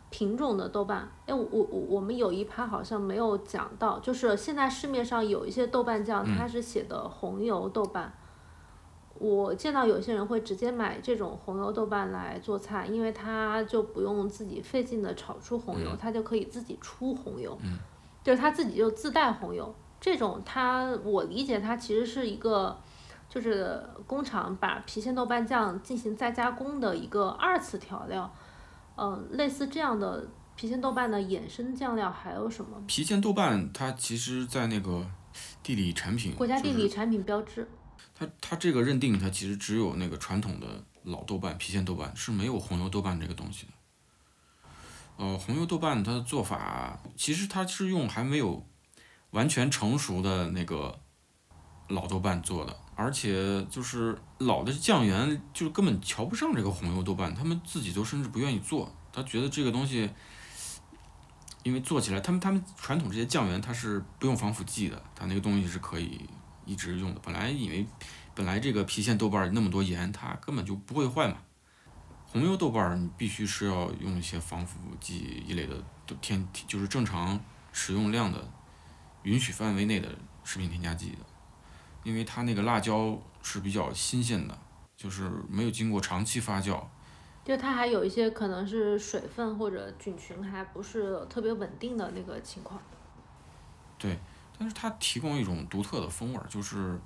[0.10, 1.10] 品种的豆瓣？
[1.26, 8.14] 哎，我我我们有一趴好像没有讲到，就是现在市面上有一些豆瓣酱，它是写的红油豆瓣。
[9.18, 17.58] 我见到有些人会直接买这种红油豆瓣来做菜，因为他就不用自己费劲的炒出红油，他就可以自己出红油，
[18.24, 19.74] 就是他自己就自带红油。
[20.02, 22.78] 这种他我理解它其实是一个，
[23.36, 28.34] 就是工厂把郫县豆瓣酱进行再加工的一个二次调料。
[28.96, 30.26] 嗯，类似这样的
[30.58, 32.82] 郫县豆瓣的衍生酱料还有什么？
[32.88, 35.06] 郫县豆瓣它其实在那个
[35.62, 37.70] 地理产品，国家地理产品标志。
[38.18, 40.68] 它它这个认定，它其实只有那个传统的
[41.04, 43.74] 老豆瓣、郫县豆瓣是没有红油豆瓣这个东西的。
[45.18, 48.66] 呃，红油豆瓣它的做法，其实它是用还没有
[49.32, 50.98] 完全成熟的那个
[51.88, 60.10] 老豆瓣做的，而且就是老的酱园就是根本瞧不上这个红油豆瓣，他们自己都甚至不愿意做，他觉得这个东西，
[61.64, 66.22] 因为做起来，他们他们传统这些酱园它是不用防腐剂的，它那个东西是可以。
[66.68, 67.86] 一直用的，本来以为，
[68.34, 71.38] 本来这个郫县豆瓣那么多盐，它根本就不会坏嘛。
[72.26, 75.76] 红油豆瓣你必须是要用一些防腐剂一类的，
[76.08, 77.40] 都添就是正常
[77.72, 78.44] 使用量的
[79.22, 80.10] 允许范围内的
[80.44, 81.18] 食品添加剂的，
[82.06, 84.58] 因为它那个辣椒是比较新鲜的，
[84.96, 86.82] 就是没有经过长期发酵，
[87.44, 92.80] 就它还有一些可能是水分或者菌群还不是特别稳定的那个情况。
[93.98, 94.20] 对，
[94.58, 97.00] 但是它提供一种独特的风味儿，就是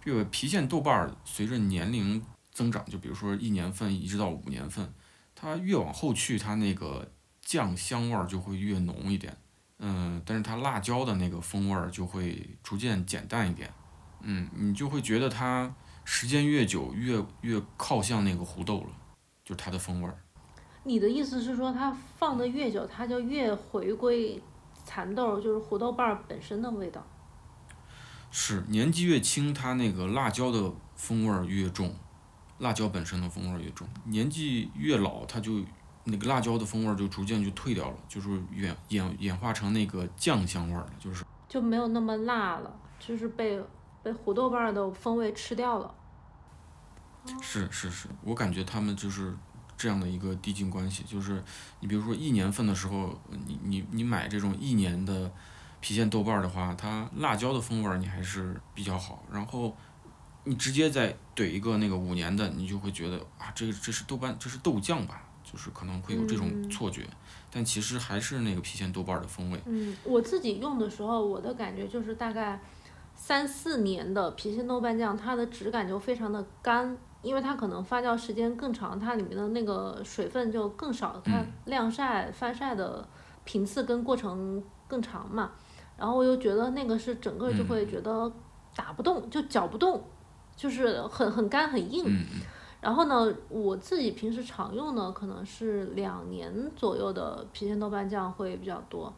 [0.00, 4.88] 这个郫县豆瓣儿随着年龄增长，就比如说一年份一直到五年份，
[5.34, 7.10] 它越往后去，它那个
[7.42, 9.36] 酱香味儿就会越浓一点。
[9.78, 13.68] 嗯，但是它辣椒的那个风味儿就会逐渐减淡一点。
[14.24, 15.72] 嗯，你就会觉得它
[16.04, 18.88] 时间越久越越靠向那个胡豆了，
[19.44, 20.18] 就是它的风味儿。
[20.82, 24.42] 你的意思是说，它放的越久，它就越回归
[24.84, 27.02] 蚕豆，就是胡豆瓣儿本身的味道。
[28.30, 31.94] 是年纪越轻，它那个辣椒的风味儿越重，
[32.58, 33.88] 辣椒本身的风味儿越重。
[34.04, 35.64] 年纪越老，它就
[36.02, 43.62] 那个辣椒的风味儿就逐渐就退掉了，就是演演演化成那个酱香味儿了，就是就没有那么辣了，就是被
[44.04, 45.92] 被胡豆瓣儿的风味吃掉了。
[47.42, 49.34] 是是是，我感觉他们就是
[49.76, 51.42] 这样的一个递进关系，就是
[51.80, 55.28] 你比如说一年份的时候，你你你买这种一年的
[55.82, 59.74] 郫县豆瓣儿的话，它辣椒的风味儿你还是比较好，然后
[60.44, 67.08] 你直接再怼一个那个五年的，你就会觉得啊，这个这是豆瓣，这是豆酱吧，就是可能会有这种嗯错觉，
[67.50, 69.58] 但其实还是那个郫县豆瓣儿的风味。
[69.64, 72.60] 嗯，我自己用的时候，我的感觉就是大概
[73.14, 83.06] 三四年的郫县豆瓣酱，它的质感就非常的干，因为它可能发酵时间更长，它里面的那个水分就更少，它嗯晾晒、翻晒的
[83.44, 85.52] 频次跟过程更长嘛。
[85.96, 88.30] 然后我又觉得那个是整个就嗯会觉得
[88.74, 90.02] 打不动，就搅不动，
[90.56, 92.04] 就是很很干很硬。
[92.80, 99.10] 然后呢，我自己平时常用的，可能是两年左右的郫县豆瓣酱会比较多。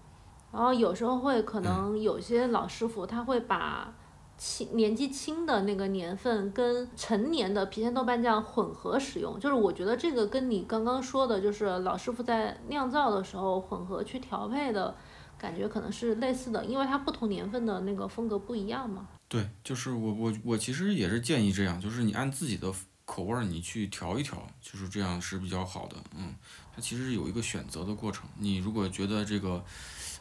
[0.53, 3.93] 然后有时候会可能有些老师傅他会把
[4.39, 14.95] 轻年纪轻的那个年份跟成年的郫县豆瓣酱混合使用，就是我觉得这个跟你刚刚说的，就是老师傅在酿造的时候混合去调配的
[15.39, 19.09] 感觉可能是类似的，因为它不同年份的那个风格不一样嘛。
[19.29, 22.73] 对，就是我我我其实也是建议这样，就是你按自己的
[23.05, 25.97] 口味儿你去调一调，就是这样是比较好的。
[26.17, 26.35] 嗯，
[26.75, 28.29] 它其实有一个选择的过程。
[28.39, 29.65] 你如果觉得这个，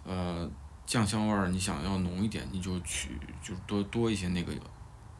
[0.05, 0.49] 呃，
[0.85, 4.53] 酱香味儿你想要浓一点，你就取就多多一些那个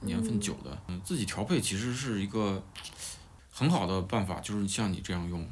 [0.01, 0.77] 年份久的。
[0.87, 2.61] 嗯，自己调配其实是一个
[3.51, 5.45] 很好的办法，就是像你这样用。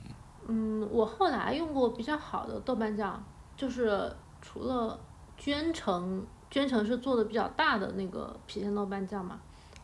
[0.48, 3.24] 嗯，我后来用过比较好的豆瓣酱，
[3.58, 5.00] 就是除了
[5.38, 9.40] 娟城，娟城是做的比较大的那个郫县豆瓣酱嘛，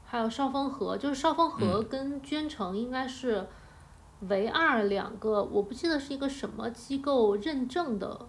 [0.06, 3.48] 还有少峰河，就是少峰河跟娟城应该是
[4.28, 8.28] 唯二两个，我不记得是一个什么机构认证的，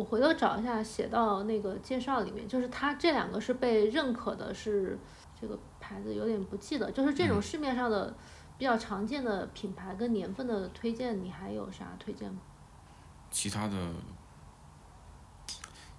[0.00, 4.98] 我回头找一下，写到那个介绍里面，就是它这两个是被认可的，是
[5.38, 8.16] 这个牌子有点不记得，就是这种市面上的
[8.56, 12.40] 比较常见的品牌跟年份的推荐，你还有啥推荐吗？
[13.30, 13.76] 其他的，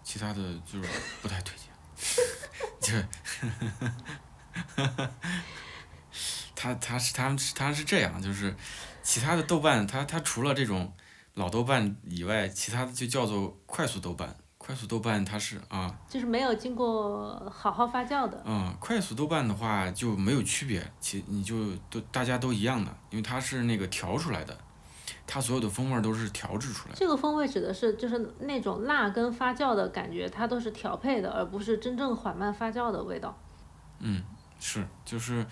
[0.02, 0.90] 其他的就是
[1.22, 1.70] 不太推荐。
[2.82, 3.06] 就 是，
[6.56, 8.56] 他他是他是他是这样，就是
[9.04, 10.92] 其他的豆瓣，它它除了这种
[11.36, 14.36] 老豆瓣以外，其他的就叫做快速豆瓣。
[14.58, 18.39] 快速豆瓣它是啊，就是没有经过好好发酵的。
[18.46, 21.56] 嗯，快速豆瓣的话就没有区别，其你就
[21.89, 24.56] 都大家都一样的，因为它是那个调出来的，
[25.26, 26.98] 它所有的风味儿都是调制出来的。
[27.00, 33.36] 这个风味指的是就是那种辣跟发酵的感觉，它都是调配的，而不是真正缓慢发酵的味道。
[33.98, 34.22] 嗯，
[34.60, 35.44] 是，就是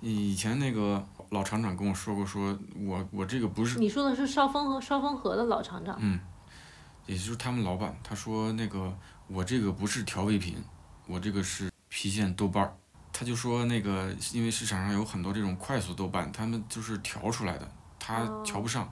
[0.00, 6.18] 以前那个老厂长跟我说过，说我我这个不是，你说的是烧风和烧风河的老厂长，嗯，
[7.06, 10.56] 也就是他们老板，他说那个我这个不是调味品，
[11.06, 12.76] 我这个是郫县豆瓣儿。
[13.12, 18.88] 他就说那个，因为市场上有很多这种快速豆瓣，他们就是调出来的，他哦调不上。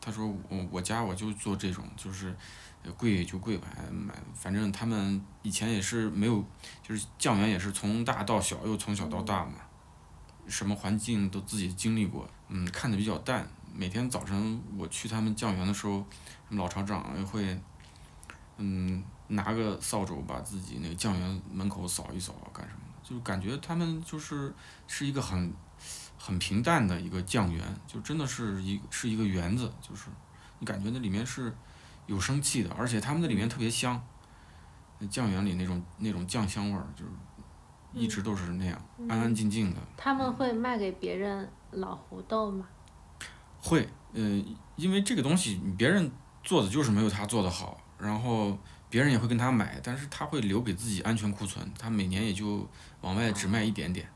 [0.00, 2.34] 他说我我家我就做这种，就是
[2.82, 6.42] 呃贵也就贵吧，买反正他们以前也是没有，
[6.82, 9.54] 就是酱园也是从大到小，又从小到大嘛，
[10.46, 13.48] 什么环境都自己经历过，嗯，看的比较淡。
[13.76, 16.04] 每天早晨我去他们酱园的时候，
[16.50, 17.58] 老厂长也会，
[18.56, 24.54] 嗯，拿个扫帚把自己那个酱园门口扫一扫，干什么的，就感觉他们就是
[24.86, 25.52] 是一个很
[26.16, 30.06] 很平淡的一个酱园，就真的是一是一个园子，就是
[30.60, 31.52] 你感觉那里面是
[32.06, 34.00] 有生气的，而且他们那里面特别香，
[35.00, 37.10] 那酱园里那种那种酱香味儿，就是
[37.94, 39.80] 一直都是那样、安安静静的。
[39.96, 42.66] 他们会卖给别人老胡豆吗？
[43.58, 44.44] 会，嗯、
[44.76, 46.10] 因为这个东西别人
[46.42, 48.58] 做的就是没有他做的好，然后
[48.90, 52.68] 别人也会跟他买，但是他会留给自己安全库存，他每年也就
[53.00, 54.08] 往外只卖一点点。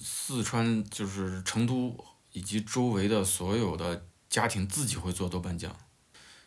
[0.00, 1.96] 四川就是成都
[2.32, 5.74] 以及周围的所有的家庭自己会做豆瓣酱。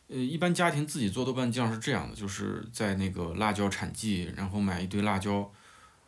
[0.08, 5.50] 呃，一般家庭自己做豆瓣酱是这样的，就是在那个辣椒产季，然后买一堆辣椒，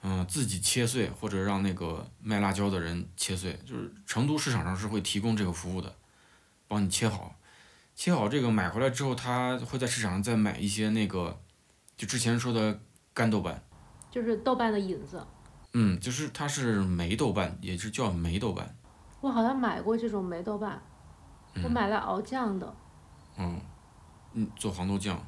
[0.05, 5.95] 嗯、自己切碎，或者让那个卖辣椒的人切碎，就是成都市场上是会提供这个服务的，
[6.67, 7.33] 帮你切好，
[7.95, 11.39] 切好这个买回来之后，他会在市场上再买一些那个，
[11.95, 12.77] 就之前说的
[13.13, 13.63] 干豆瓣，
[14.11, 15.25] 就是豆瓣的影子。
[15.75, 18.75] 嗯，就是它是霉豆瓣，也是叫霉豆瓣，
[19.21, 20.79] 我好像买过这种霉豆瓣，
[21.63, 22.75] 我买来熬酱的。
[23.37, 23.59] 嗯，
[24.33, 25.19] 嗯，做黄豆酱，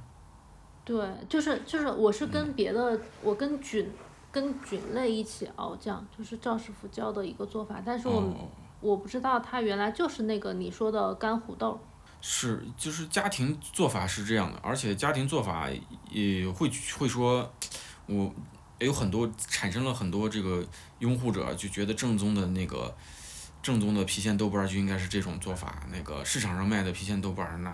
[0.83, 3.89] 对，就是就是，我是跟别的，我跟菌
[4.35, 8.49] 跟菌类一起熬酱，就是赵师傅教的一个做法，但是我、哦，
[8.81, 11.79] 我不知道它原来就是那个你说的干胡豆。
[12.19, 15.69] 是，就是家庭做法是这样的，而且家庭做法
[16.11, 17.49] 也会会说，
[18.07, 18.29] 我
[18.79, 20.61] 有很多产生了很多这个
[20.99, 22.93] 拥护者就觉得正宗的那个
[23.63, 27.73] 正宗的郫县豆瓣儿就应该是这种做法，那个市场上卖的郫县豆瓣儿那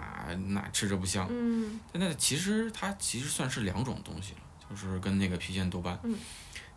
[0.50, 1.80] 那吃着不香，嗯。
[1.92, 4.40] 但那其实它其实算是两种东西了，
[4.70, 6.16] 就是跟那个郫县豆瓣，嗯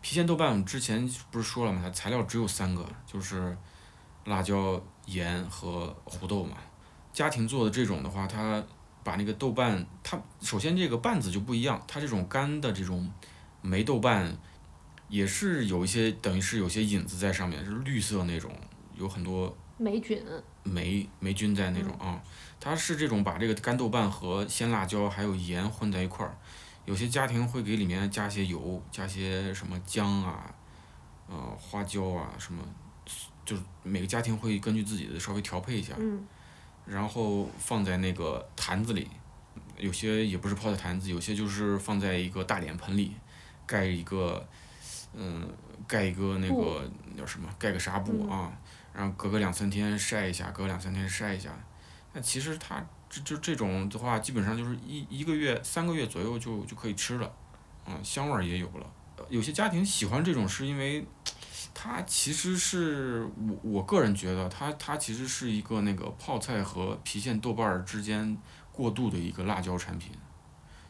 [0.05, 1.81] 郫县豆瓣我们之前不是说了吗？
[1.83, 3.57] 它材料只有三个，就是
[4.25, 6.57] 辣椒、盐和胡豆嘛。
[7.11, 8.63] 家庭做的这种的话，它
[9.03, 13.11] 把那个豆瓣，它首先这个瓣子就不一样，它这种干的这种
[13.63, 14.31] 霉豆瓣，
[15.09, 18.55] 也是有一些等于是有些影子在上面，是绿色那种，
[18.93, 20.23] 有很多霉菌。
[20.61, 22.21] 霉霉菌在那种啊，
[22.59, 26.37] 它是这种把这个干豆瓣和鲜辣椒还有盐混在一块儿，
[26.85, 30.53] 有些家庭会给里面加些油，加些什么姜啊，
[31.27, 32.63] 呃花椒啊什么，
[33.43, 36.25] 就是每个家庭会根据自己的稍微调配一下，嗯
[36.85, 39.09] 然后放在那个坛子里，
[39.75, 43.15] 有些也不是泡在坛子，有些就是放在一个大脸盆里，
[43.65, 44.47] 盖一个，
[45.13, 45.49] 嗯，
[45.87, 48.53] 盖一个那个叫什么，盖个纱布嗯啊，
[48.93, 51.49] 然后隔个两三天晒一下，隔两三天晒一下。
[52.13, 57.31] 那其实它这就这种的话，基本上就是一一个月、三个月左右就就可以吃了，
[57.85, 58.91] 嗯，香味儿也有了。
[59.29, 61.05] 有些家庭喜欢这种，是因为
[61.73, 68.37] 它其实是我我个人觉得它它其实是一个那个泡菜和郫县豆瓣儿之间
[68.73, 70.11] 过渡的一个辣椒产品，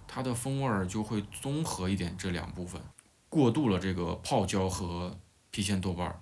[0.08, 2.82] 它的风味儿就会综合一点这两部分，
[3.30, 5.16] 过渡了这个泡椒和
[5.52, 6.20] 郫县豆瓣儿，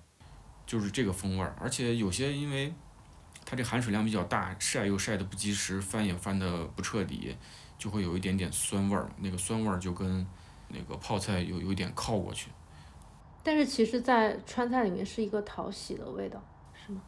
[0.66, 1.56] 就是这个风味儿。
[1.58, 2.74] 而且有些因为
[3.44, 7.36] 它这含水量比较大，晒又晒得不及时，翻也翻得不彻底，
[7.78, 10.26] 就会有一点点酸味儿，那个酸味儿就跟
[10.68, 12.50] 那个泡菜有有一点靠过去。
[13.42, 16.42] 但是其实，在川菜里面是一个讨喜的味道，
[16.74, 17.02] 是吗？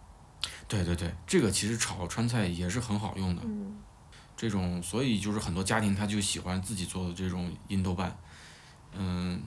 [0.69, 3.43] 对对对，这个其实炒川菜也是很好用的。
[3.45, 3.79] 嗯
[4.37, 8.15] 这种，所以就是很多家庭他就喜欢自己做的这种阴豆瓣，
[8.93, 9.43] 嗯，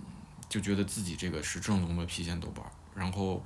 [0.49, 2.71] 就觉得自己这个是正宗的郫县豆瓣儿。
[2.95, 3.45] 然后，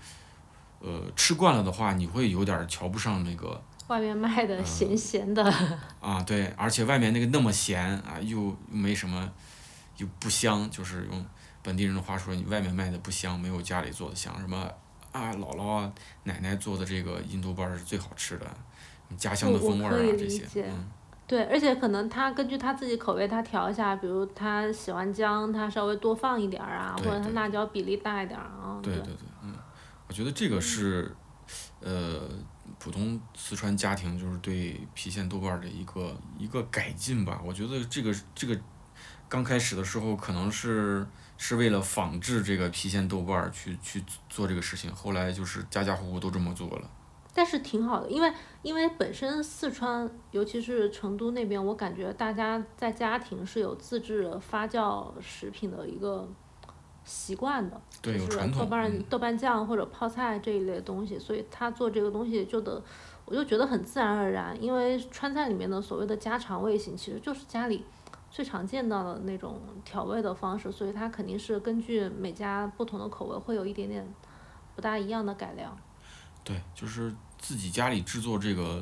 [0.84, 5.42] 呃，吃惯了的话，你会有点儿瞧不上那个外面卖的咸咸的。
[6.02, 9.32] 啊，对，而且外面那个那么咸啊，又又没什么，
[9.98, 11.26] 又不香，就是用
[11.62, 14.38] 本地人的话说，你外面卖的不香，没有家里做的香。
[14.42, 14.70] 什么
[15.14, 15.94] 啊，姥姥啊、
[16.26, 18.46] 奶奶做的这个印度包儿是最好吃的，
[19.16, 20.86] 家乡的风味儿啊这些，嗯。
[21.26, 28.78] 对，而且可能他根据他自己口味，他调一下，比如他喜欢姜，他稍微多放一点儿啊，或者他辣椒比例大一点儿啊。
[28.84, 29.33] 对对对，嗯，
[30.08, 31.16] 我觉得这个是，
[31.80, 32.30] 呃，
[32.78, 37.42] 普通四川家庭就是对郫县豆瓣的一个一个改进吧。
[37.44, 38.60] 我觉得这个这个
[39.28, 41.06] 刚开始的时候可能是
[41.38, 46.90] 是为了仿制这个郫县豆瓣去去做这个事情，后来就是家家户户都这么做了。
[47.36, 48.32] 但是挺好的，因为
[48.62, 56.30] 因为本身四川，尤其是成都那边，我感觉大家在家庭是有自制发酵食品的一个
[57.06, 58.62] 习惯的，对，就是有传统。
[58.62, 62.82] 豆瓣嗯豆瓣酱或者泡菜这一类东西，所以他做这个东西就得，
[63.26, 67.84] 我就觉得很自然而然，因为川菜里面的所谓的家常味型，其实就是家里
[68.32, 74.08] 最常见到的那种调味的方式，所以它肯定是根据每家不同的口味会有一点点
[74.76, 75.78] 不大一样的改良。
[76.44, 78.82] 对，就是自己家里制作这个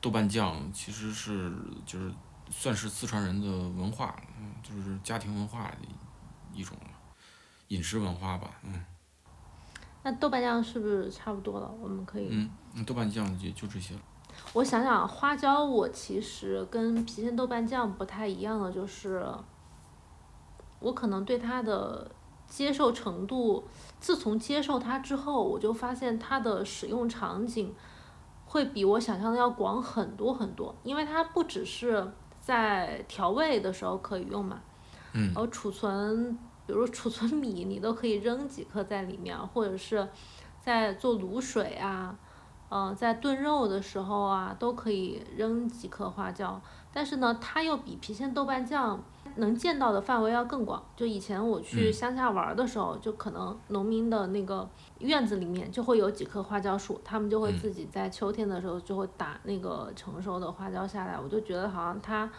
[0.00, 1.52] 豆瓣酱，其实是
[1.84, 2.10] 就是
[2.50, 5.76] 算是四川人的文化，嗯，就是家庭文化的
[6.54, 6.76] 一一种
[7.72, 8.84] 饮食文化吧，嗯
[10.04, 11.74] 那豆瓣酱是不是差不多了？
[11.80, 14.00] 我们可以，嗯，那豆瓣酱也就这些了。
[14.52, 19.24] 我想想，花椒我其实跟郫县豆瓣酱不太一样的就是，
[20.80, 22.10] 我可能对它的
[22.48, 23.64] 接受程度，
[24.00, 27.72] 自从接受它之后，我就发现它的使用场景
[28.44, 34.60] 会比我想象的要广很多很多，因为它不只是在调味的时候可以用嘛，
[35.12, 36.36] 嗯然后储存，
[36.66, 40.08] 比如储存米，你都可以扔几颗在里面，或者是
[40.60, 42.16] 在做卤水啊，
[42.68, 46.60] 呃，在炖肉的时候啊，都可以扔几颗花椒。
[46.92, 49.02] 但是呢，它又比郫县豆瓣酱
[49.36, 50.82] 能见到的范围要更广。
[50.94, 61.18] 就以前我去嗯乡下玩儿的时候，就可能农民的那个院子里面就会有几棵花椒树，他们就会嗯自己在秋天的时候就会打那个成熟的花椒下来。
[61.18, 62.30] 我就觉得好像它。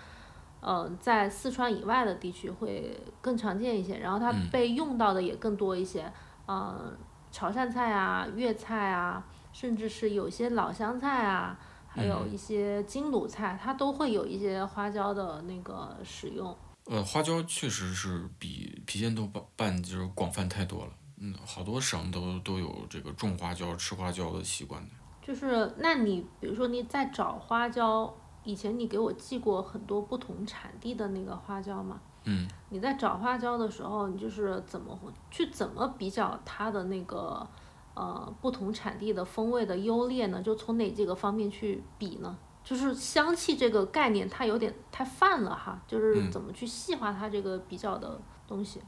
[0.64, 6.11] 呃，在四川以外的地区会更常见一些，然后它嗯被用到的也更多一些。
[6.45, 6.97] 呃，
[7.32, 16.55] 潮汕菜啊、粤菜啊，甚至是有些老湘菜啊，还有嗯一些京鲁菜，它都会有一些花椒的那个使用。
[16.86, 20.91] 呃，花椒确实是比郫县豆瓣瓣就是广泛太多了。
[21.18, 24.89] 嗯，好多省都都有这个种花椒、吃花椒的习惯的。
[25.26, 31.99] 就是，那你比如说你在找花椒，以前你给我寄过很多不同产地的那个花椒嘛？
[32.25, 37.45] 嗯，你在找花椒的时候，你就是怎么会去怎么比较它的那个
[37.93, 40.41] 呃不同产地的风味的优劣呢？
[40.41, 42.37] 就从哪几个方面去比呢？
[42.63, 48.17] 就是香气这个概念，它有点太泛了哈，就是嗯怎么去细化它这个比较的
[48.47, 48.81] 东西。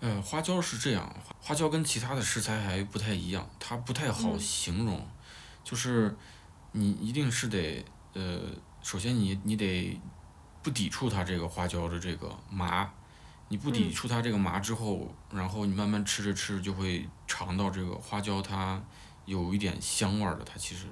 [0.00, 4.98] 呃，花椒是这样，花椒跟其他的食材还不太一样，它不太好嗯形容，
[5.62, 6.16] 就是
[6.72, 7.84] 你一定是得
[8.14, 8.40] 呃，
[8.82, 10.00] 首先你你得
[10.62, 12.90] 不抵触它这个花椒的这个麻，
[13.48, 18.82] 你不抵嗯触它这个麻之后，然后你慢慢吃着吃着就会尝到这个花椒它
[19.26, 20.86] 有一点香味儿的，它其实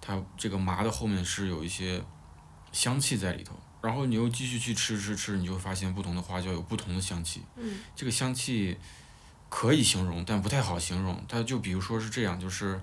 [0.00, 2.02] 它这个麻的后面是有一些
[2.72, 3.54] 香气在里头。
[3.82, 7.42] 然后你又继续去吃吃吃，你就会发现不同的花椒有不同的香气。
[7.56, 8.76] 嗯这个香气
[9.48, 11.24] 可以形容，但不太好形容。
[11.26, 12.78] 它就比如说是这样，就是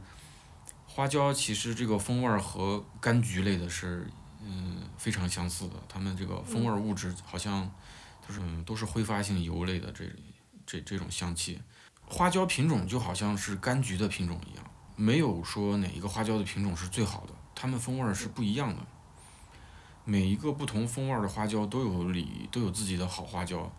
[0.87, 4.09] 花椒其实这个风味儿和柑橘类的是
[4.47, 7.69] 嗯非常相似的，它们这个风味物质好像
[8.27, 10.05] 就是、都是挥发性油类的这
[10.65, 11.59] 这这种香气。
[12.05, 18.81] 花椒品种就好像是柑橘的品种一样，没有说哪一个花椒的品种是最好的，它们风味儿是不一样的。
[20.05, 23.69] 每一个不同风味儿的花椒都有理都有自己的好花椒，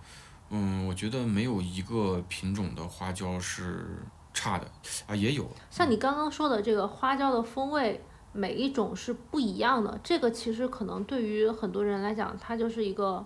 [0.51, 4.03] 嗯，我觉得没有一个品种的花椒是
[4.35, 4.71] 差的
[5.07, 7.99] 啊，也有，像你刚刚说的这个花椒的风味，
[8.39, 9.99] 每一种是不一样的。
[10.05, 13.25] 这个其实可能对于很多人来讲，它就是一个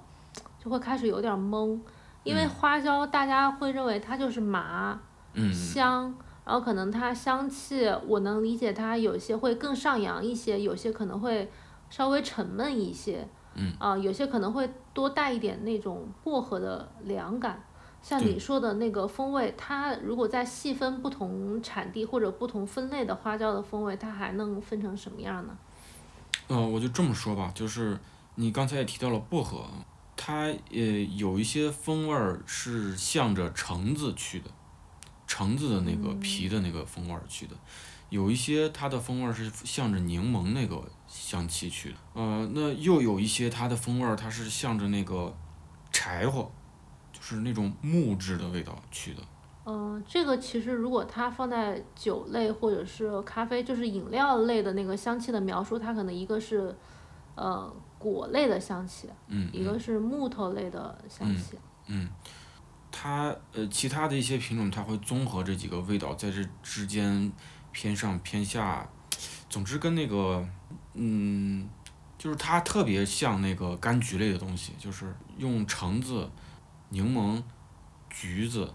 [0.59, 1.79] 就会开始有点懵，
[2.25, 4.99] 因为嗯花椒大家会认为它就是麻
[5.35, 6.15] 嗯香，
[6.47, 11.51] 然后可能它香气，我能理解它有些会更上扬一些，有些可能会
[11.91, 17.63] 稍微沉闷一些，嗯啊、有些可能会多带一点那种薄荷的凉感。
[18.03, 25.57] 像你说的那个风味，它如果再细分不同产地或者不同分类的花椒的风味，它还能分成什么样呢？
[26.49, 27.99] 嗯、我就这么说吧，就是
[28.35, 29.65] 你刚才也提到了薄荷，
[30.17, 30.81] 它呃
[31.17, 34.51] 有一些风味儿是向着橙子去的，
[35.27, 37.55] 橙子的那个皮的那个风味儿去的，
[38.11, 45.35] 有一些它的风味儿是向着柠檬那个香气去的，呃，那又有一些它的风味儿它是向着那个
[45.91, 46.62] 柴火，就
[47.23, 49.23] 是那种木质的味道去的。
[49.65, 56.77] 嗯、这个其实如果它放在酒类或者是咖啡，就是饮料类的那个香气的描述，它可能一个是
[57.37, 61.57] 呃果类的香气，嗯，一个是木头类的香气。
[61.87, 62.09] 嗯，
[62.91, 67.31] 它呃其他的一些品种，它会综合这几个味道，在这之间
[67.71, 68.89] 偏上偏下，
[69.49, 70.45] 总之跟那个
[70.95, 71.69] 嗯，
[72.19, 76.29] 就是它特别像那个柑橘类的东西，就是用橙子、
[76.93, 77.43] 柠檬、
[78.11, 78.73] 橘子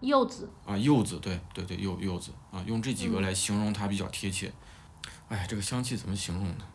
[0.00, 4.52] 柚子，啊柚子，对对对柚柚子啊，用这几个嗯来形容它比较贴切。
[5.28, 6.68] 哎，这个香气怎么形容呢？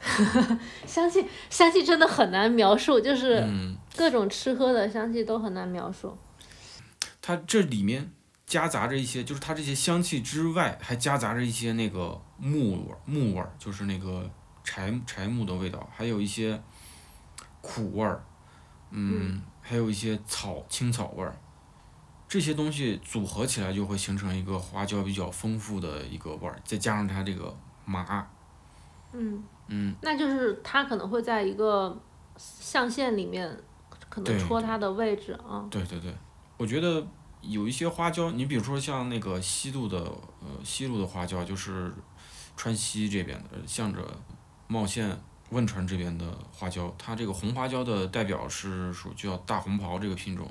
[0.86, 6.16] 香气香气真的很难描述，就是嗯，各种吃喝的香气都很难描述。
[7.20, 8.12] 它这里面
[8.46, 14.30] 夹杂着一些，就是它这些香气之外，还夹杂着一些那个木味儿，木味儿，就是那个
[14.62, 16.62] 柴柴木的味道，还有一些
[17.60, 18.24] 苦味儿，
[18.90, 21.38] 嗯，还有一些草青草味儿，
[22.26, 27.54] 这些东西组合起来就会形成一个花椒比较丰富的一个味儿，再加上它这个
[27.84, 28.26] 麻，
[29.12, 31.94] 嗯，嗯，那就是它可能会在一个
[32.38, 33.54] 象限里面，
[34.08, 35.66] 可能戳它的位置啊。
[35.70, 36.14] 对对对，
[36.56, 37.06] 我觉得
[37.42, 41.92] 有一些花椒，你比如说像那个西路的呃西路的花椒，就是
[42.56, 44.00] 川西这边的，向着
[44.66, 45.14] 茂县
[45.50, 50.50] 汶川这边的花椒，它这个红花椒的代表是属叫大红袍这个品种。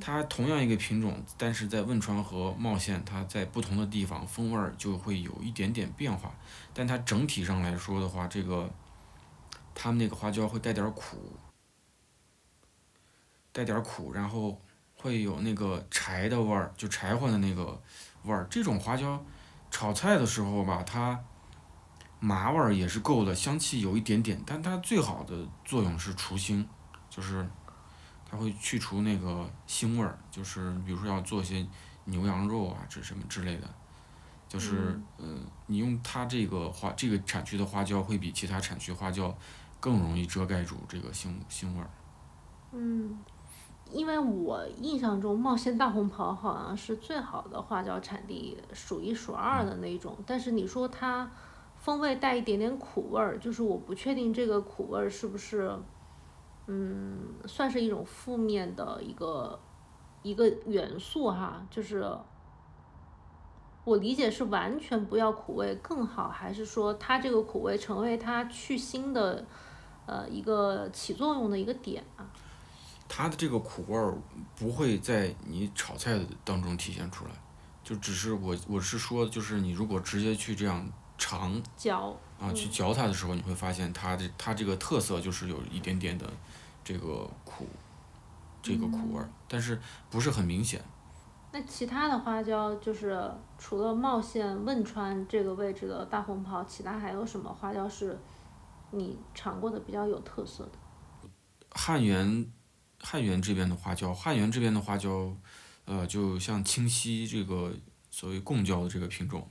[0.00, 6.32] 它同样一个品种，但是在汶川和茂县，它在不同的地方风味儿就会有一点点变化，
[6.72, 8.70] 但它整体上来说的话，这个
[9.74, 11.32] 他们那个花椒会带点苦，
[13.50, 14.56] 带点苦，然后
[14.94, 17.82] 会有那个柴的味儿，就柴火的那个
[18.22, 18.46] 味儿。
[18.48, 19.20] 这种花椒，
[19.68, 21.18] 炒菜的时候吧，它
[22.24, 26.64] 麻味儿也是够的，香气有一点点，但它最好的作用是除腥，
[27.10, 27.44] 就是
[28.24, 31.66] 它会去除那个腥味儿，就是比如说要做些
[32.04, 33.68] 牛羊肉啊，这什么之类的，
[34.48, 39.36] 就是嗯、呃你用它这个花这个产区的花椒会比其他产区花椒
[39.80, 41.90] 更容易遮盖住这个腥腥味儿。
[42.70, 43.18] 嗯，
[43.90, 50.16] 因为我印象中茂县大红袍好像是最好的花椒产地，数一数二的那种。
[50.24, 51.28] 但是你说它
[51.82, 55.76] 风味带一点点苦味儿，就是我不确定这个苦味儿是不是，
[56.68, 59.58] 嗯，算是一种负面的一个
[60.22, 62.10] 一个元素哈，就是。
[63.84, 69.44] 我理解是完全不要苦味更好，还是说它这个苦味成为它去腥的，
[70.06, 72.30] 呃，一个起作用的一个点啊？
[73.08, 74.16] 它的这个苦味儿
[74.54, 77.32] 不会在你炒菜当中体现出来，
[77.82, 80.88] 就只是我我是说，就是你如果直接去这样
[81.18, 86.28] 尝嚼啊去嚼它的时候，你会发现它的它这个特色就是有一点点的
[86.82, 87.66] 这个苦，
[88.62, 90.82] 这个苦味儿，但是不是很明显。
[91.52, 98.18] 那其他的花椒，就是除了茂县汶川这个位置的大红袍，其他还有什么花椒是
[98.90, 101.28] 你尝过的比较有特色的？
[101.70, 102.50] 汉源，
[102.98, 105.30] 汉源这边的花椒，汉源这边的花椒，
[105.84, 107.70] 呃，就像清溪这个
[108.10, 109.46] 所谓贡椒的这个品种，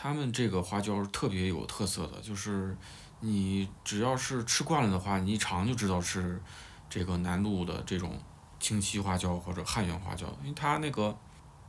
[0.00, 2.76] 他们这个花椒特别有特色的，就是
[3.18, 6.40] 你只要是吃惯了的话，你一尝就知道是
[6.88, 8.16] 这个南路的这种
[8.60, 11.18] 清溪花椒或者汉源花椒，因为它那个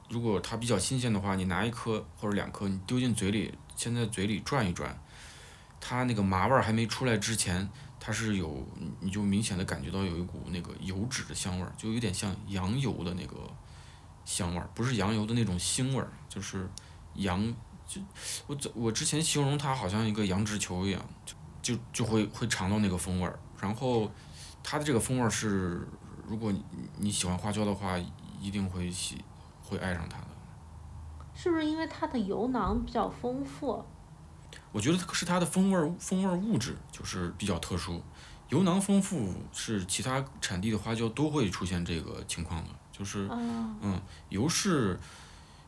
[0.10, 4.96] 如果它比较新鲜的话，你拿一颗或者两颗，你丢进嘴里，先在嘴里转一转，
[5.82, 7.68] 它那个麻味儿还没出来之前。
[8.00, 8.64] 它是有，
[9.00, 13.36] 你就明显的感觉到有一股那个油脂的香味儿，就有点像羊油的那个
[14.24, 16.70] 香味儿，不是羊油的那种腥味儿，就是
[17.16, 17.54] 羊
[17.90, 18.00] 就
[18.46, 23.40] 我我之前形容它好像一个羊脂球一样，就就就会会尝到那个风味儿。
[23.60, 24.10] 然后
[24.64, 25.88] 它的这个风味儿是，
[26.28, 26.64] 如果你
[26.98, 27.98] 你喜欢花椒的话，
[28.40, 29.18] 一定会喜
[29.64, 30.28] 会爱上它的。
[31.34, 33.84] 是不是因为它的油囊比较丰富？
[34.72, 38.04] 我觉得是它的风味儿风味儿物质就是比较特殊，
[38.50, 45.00] 油囊丰富是其他产地的花椒都会出现这个情况的，就是嗯油室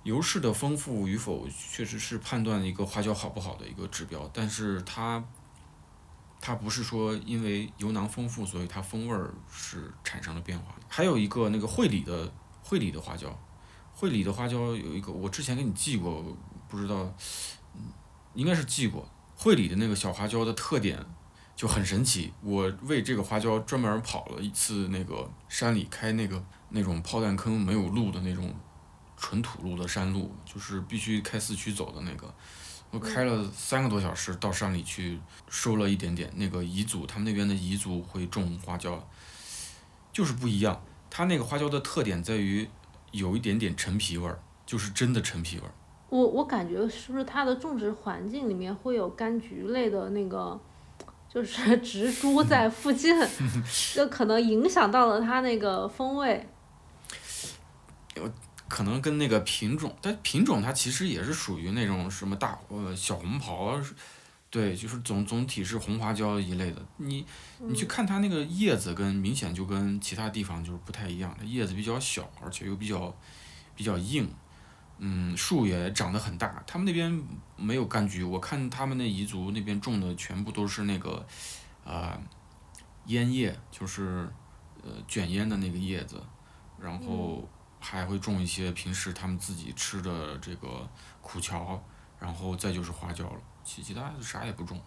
[0.03, 5.23] 油室的丰富与否确实是判断一个花椒好不好的一个指标，但是它
[6.39, 10.75] 它不是说因为油囊丰富所以它风味儿是产生了变化。
[10.87, 12.31] 还有一个那个会理的
[12.63, 13.39] 会理的花椒，
[13.93, 16.23] 会理的花椒有一个我之前给你寄过，
[16.67, 17.13] 不知道。
[18.33, 21.05] 应该是寄过，会里的那个小花椒的特点
[21.53, 22.31] 就很神奇。
[22.41, 28.55] 我为这个花椒专门跑了一次那个山里开那个那种炮弹坑没有路的那种
[29.21, 32.33] 纯土路的山路，就是必须开四驱走的那个。
[32.89, 35.17] 我开了三个多小时到山里去
[35.47, 39.07] 收了一点点那个彝族，他们那边的彝族会种花椒，
[40.11, 40.81] 就是不一样。
[41.09, 42.67] 它那个花椒的特点在于
[43.11, 45.71] 有一点点陈皮味儿，就是真的陈皮味儿。
[46.09, 50.59] 我我感觉是不是它的种植环境里面会有柑橘类的那个，
[51.33, 53.15] 就是 植株在附近，
[53.93, 56.45] 就可能影响到了它那个风味。
[58.71, 63.77] 可能跟那个品种，但品种它其实也是属于那种什么大呃小红袍，
[64.49, 66.81] 对，就是总总体是红花椒一类的。
[66.95, 67.25] 你
[67.59, 73.13] 你去看它那个叶子，跟明显就跟其他地方就是不太一样，它叶子比较小，而且又比较
[73.75, 74.25] 比较硬。
[74.99, 76.63] 嗯，树也长得很大。
[76.65, 77.21] 他们那边
[77.57, 81.25] 没有柑橘，我看他们那彝族那边种的全部都是那个，
[81.83, 82.17] 啊，
[83.07, 84.31] 烟叶，就是
[84.81, 86.23] 呃卷烟的那个叶子，
[86.79, 87.40] 然后
[87.81, 90.87] 还会种一些平时他们自己吃的这个
[91.19, 91.77] 苦荞，
[92.17, 94.79] 然后再就是花椒了，其其他啥也不种，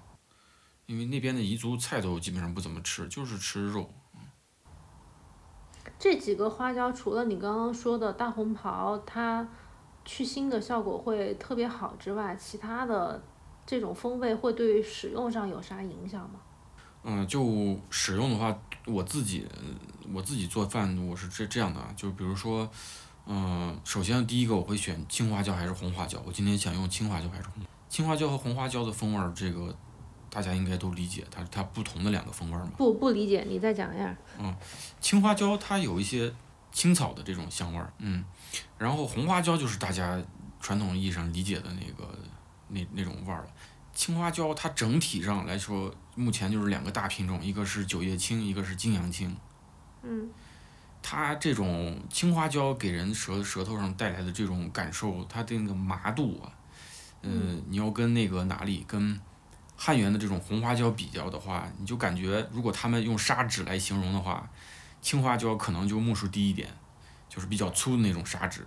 [0.87, 3.93] 因为那边的彝族菜都基本上不怎么吃，就是吃肉。
[5.99, 9.47] 这几个花椒除了你刚刚说的大红袍，它。
[10.07, 13.25] 去腥的效果会特别好之外，其他的
[13.65, 16.41] 这种风味会对使用上有啥影响吗？
[17.05, 19.47] 嗯，就使用的话，我自己
[20.13, 22.69] 我自己做饭我是这这样的，就比如说，
[23.27, 26.19] 嗯，首先第一个我会选青花椒还是红花椒？
[26.27, 27.63] 我今天想用青花椒还是红？
[27.91, 29.77] 青花椒和红花椒的风味儿，这个
[30.31, 32.73] 大家应该都理解，它它不同的两个风味儿嘛。
[32.77, 34.17] 不不理解，你再讲一下。
[34.39, 34.55] 嗯，
[35.01, 36.33] 青花椒它有一些
[36.73, 38.25] 青草的这种香味儿，嗯。
[38.79, 40.21] 然后红花椒就是大家
[40.59, 42.19] 传统意义上理解的那个
[42.69, 43.49] 那那种味儿了。
[43.95, 49.37] 青花椒它整体上来说，目前就是两个大品种，一个是九叶青，一个是金阳青。
[50.03, 50.29] 嗯。
[51.07, 56.49] 它这种青花椒给人舌舌头上带来的这种感受，它的那个麻度啊，
[57.21, 59.21] 嗯，你要跟那个哪里跟
[59.77, 64.51] 汉源的这种红花椒比较的话，你就感觉如果他们用砂纸来形容的话，
[65.03, 66.71] 青花椒可能就目数低一点，
[67.29, 68.67] 就是比较粗的那种砂纸，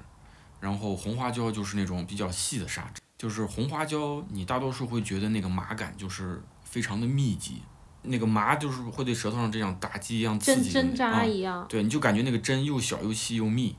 [0.60, 3.02] 然后红花椒就是那种比较细的砂纸。
[3.18, 7.62] 就是红花椒，你大多数会觉得那个麻感就是非常的密集，
[8.04, 11.66] 那个麻就是会对舌头上这样打击一样刺针激啊一样。
[11.68, 13.76] 对，你就感觉那个针又小又细又密。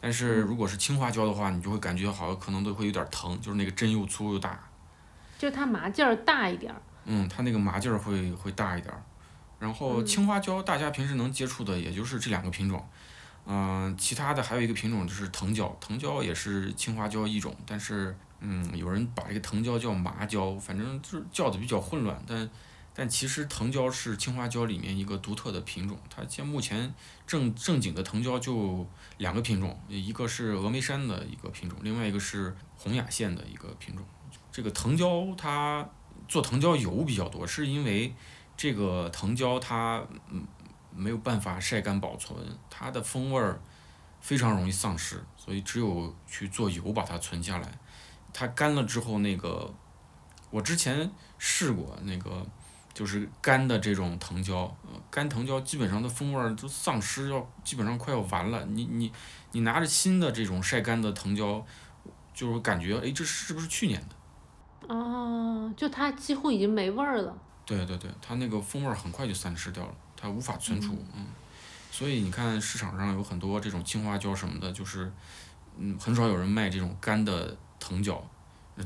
[0.00, 4.58] 但是如果是青花椒的话，你就会感觉好像可能都会有点疼，就是那个针又粗又大。
[5.38, 6.82] 就是它麻劲儿大一点儿。
[7.04, 9.02] 嗯，它那个麻劲儿会会大一点儿。
[9.58, 12.84] 然后嗯青花椒，大家平时能接触的也就是这两个品种。
[13.46, 22.50] 嗯、其他的还有一个品种就是藤椒，藤椒也是青花椒一种，但是嗯，有人把这个藤椒叫麻椒，反正就是叫的比较混乱，但
[22.92, 26.92] 但其实藤椒是青花椒里面一个独特的品种，它现目前
[27.26, 28.86] 正正经的藤椒就
[29.18, 34.04] 两个品种，一个是峨眉山的一个品种，另外一个是洪雅县的一个品种。
[34.50, 35.88] 这个藤椒它
[36.28, 38.12] 做藤椒油比较多，是因为
[38.56, 40.44] 这个藤椒它嗯
[40.94, 42.36] 没有办法晒干保存，
[42.68, 43.62] 它的风味儿
[44.20, 47.78] 非常容易丧失，所以只有去做油把它存下来。
[48.32, 49.72] 它干了之后，那个
[50.50, 52.46] 我之前试过那个
[52.94, 58.64] 就是干的这种藤椒，呃干藤椒基本上的风味儿都丧失，要基本上快要完了。
[58.66, 59.12] 你你
[59.52, 61.64] 你拿着新的这种晒干的藤椒，
[62.34, 64.94] 就是感觉哎这是不是去年的？
[64.94, 67.36] 哦，就它几乎已经没味儿了。
[67.64, 71.24] 对对对，它那个风味儿很快就散失掉了，它无法存储，嗯，
[71.90, 75.10] 所以你看市场上有很多这种青花椒什么的，就是，
[75.78, 78.22] 嗯，很少有人卖这种干的藤椒，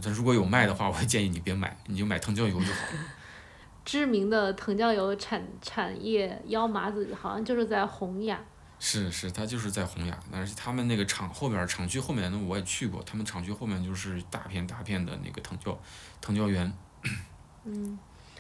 [0.03, 2.99] 但如果有卖的话，我会建议你别买，你就买藤椒油就好了。
[3.85, 8.41] 知名的藤椒油产产业幺麻子好像就是在洪雅。
[8.79, 15.79] 是是，它就是在洪雅，但是他们那个厂后边厂区后面呢，我也去过，他们厂区后面就是大片大片的那个藤椒
[16.21, 16.73] 藤椒园。
[17.65, 17.99] 嗯，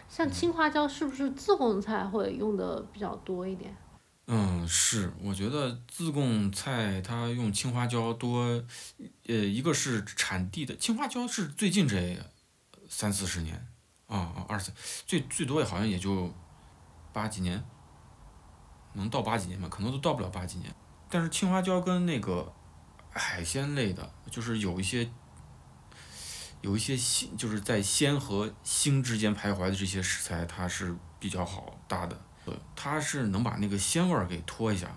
[0.09, 3.70] 像青花椒是不是自贡菜会用的比较多一点？
[3.70, 3.86] 嗯，
[4.29, 8.43] 嗯是，我觉得自贡菜它用青花椒多，
[9.29, 12.18] 呃，一个是产地的青花椒是最近这
[12.89, 13.55] 三四十年，
[14.07, 14.74] 啊啊二三，
[15.07, 16.35] 最最多也好像也就
[17.12, 17.64] 八几年，
[18.95, 19.68] 能到八几年吧？
[19.68, 20.74] 可能都到不了八几年。
[21.09, 22.53] 但是青花椒跟那个
[23.11, 25.09] 海鲜类的，就是有一些
[26.62, 32.26] 有一些腥，就是在鲜和腥之间徘徊的这些食材，它是比较好搭的。
[32.47, 34.97] 对，它是能把那个鲜味儿给拖一下。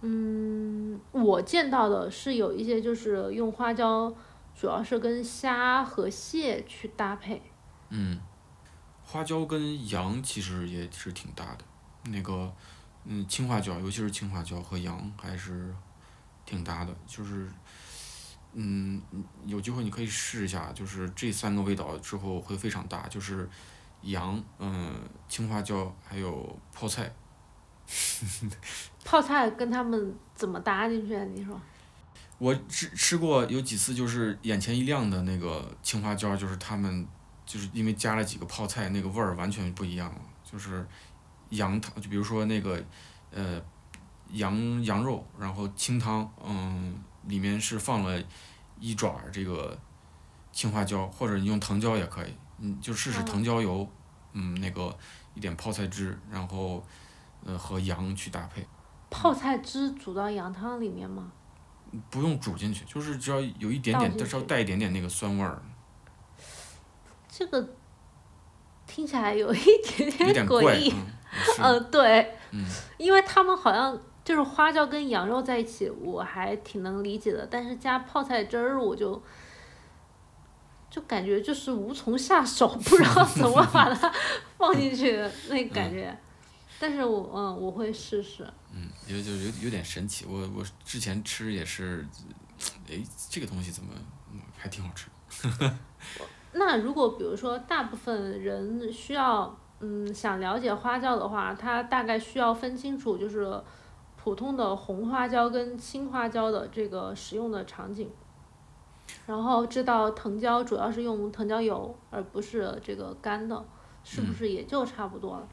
[0.00, 4.10] 嗯，我见到的是有一些就是用花椒，
[4.58, 7.42] 主要是跟虾和蟹去搭配。
[7.90, 8.18] 嗯，
[9.02, 11.64] 花椒跟羊其实也是挺搭的。
[12.10, 12.50] 那个，
[13.04, 15.74] 嗯，青花椒，尤其是青花椒和羊还是
[16.46, 16.94] 挺搭的。
[17.06, 17.46] 就是，
[18.54, 19.02] 嗯，
[19.44, 23.48] 有机会你可以试一下，就是这三个味道之后会非常搭，就是
[24.04, 24.92] 羊，嗯，
[25.28, 27.12] 青花椒还有泡菜。
[29.04, 31.22] 泡菜跟他们怎么搭进去啊？
[31.24, 31.60] 你说？
[32.38, 37.06] 我吃吃过有几次，就是眼前一亮的那个青花椒，就是他们
[37.46, 40.20] 就是因为加了几个泡菜，那个味儿完全不一样了。
[40.42, 40.84] 就是
[41.50, 42.82] 羊汤，就比如说那个
[43.30, 43.60] 呃
[44.30, 48.20] 羊羊肉，然后清汤，嗯，里面是放了
[48.80, 49.78] 一爪儿这个
[50.52, 53.88] 青花椒，或者你用藤椒也可以，你就试试哦藤椒油，
[54.32, 54.96] 嗯，那个
[55.34, 56.84] 一点泡菜汁，然后
[57.44, 58.66] 呃和羊去搭配。
[59.10, 61.30] 泡菜汁煮到羊汤里面吗？
[62.10, 65.62] 不用煮进去，就是只要有一点点，倒进去但是要带一点点那个酸味儿，
[67.28, 67.68] 这个
[68.86, 69.60] 听起来有一
[70.18, 70.94] 点点怪，诡异。
[71.60, 72.64] 嗯，对，嗯，
[72.98, 79.22] 因为他们好像就是花椒跟羊肉在一起，我还挺能理解的，但是加泡菜汁儿，我就
[80.94, 84.12] 就感觉就是无从下手，不知道怎么把它
[84.56, 86.16] 放进去的 那感觉。
[86.78, 88.46] 但是我嗯，我会试试。
[88.72, 90.24] 嗯，有就有有点神奇。
[90.24, 92.06] 我我之前吃也是，
[92.88, 93.90] 哎，这个东西怎么
[94.32, 95.08] 嗯还挺好吃？
[96.52, 103.60] 那如果比如说大部分人需要嗯想了解花椒的话，它大概需要分清楚就是
[104.16, 108.08] 普通的红花椒跟青花椒的这个使用的场景，
[109.26, 113.64] 然后知道藤椒主要是用藤椒油而不是这个干的，
[114.02, 115.48] 是不是也就差不多了？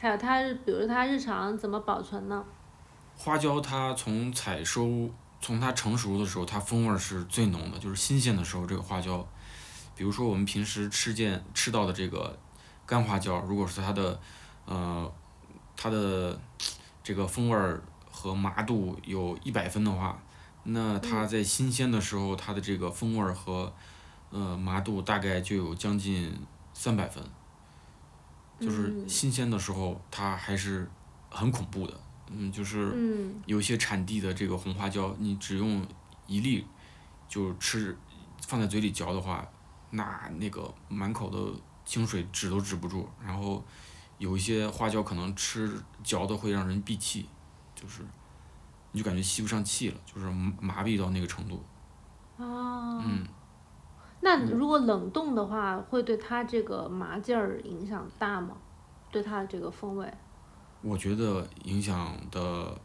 [0.00, 2.44] 还有它，比如它日常怎么保存呢？
[3.16, 5.10] 花椒它从采收，
[5.40, 9.26] 从它成熟的时候，它风味儿是最浓的，就是新鲜的时候，这个花椒，
[9.96, 12.38] 比如说我们平时吃见吃到的这个
[12.86, 14.20] 干花椒，如果是它的，
[14.66, 15.12] 呃，
[15.76, 16.38] 它的
[17.02, 20.16] 这个风味儿和麻度有一百分的话，
[20.64, 23.72] 那它在新鲜的时候，它的这个风味儿和
[24.30, 26.38] 呃，麻度大概就有将近
[26.74, 27.22] 三百分，
[28.60, 29.08] 就是嗯。
[29.08, 30.90] 新鲜的时候它还是
[31.30, 32.00] 很恐怖的，
[32.30, 33.40] 嗯，就是嗯。
[33.46, 35.86] 有些产地的这个红花椒，你只用
[36.26, 36.66] 一粒
[37.28, 37.96] 就吃，
[38.46, 39.48] 放在嘴里嚼的话，
[39.90, 43.64] 那那个满口的清水止都止不住，然后
[44.18, 45.72] 有一些花椒可能吃
[46.04, 47.26] 嚼的会让人闭气，
[47.74, 48.02] 就是
[48.92, 50.26] 你就感觉吸不上气了，就是
[50.60, 51.62] 麻痹到那个程度。
[52.36, 53.26] 啊，嗯，
[54.20, 58.56] 那如果冷冻的话，会对它这个麻劲儿影响大吗？
[59.10, 60.12] 对它的这个风味？
[60.82, 62.78] 我觉得影响的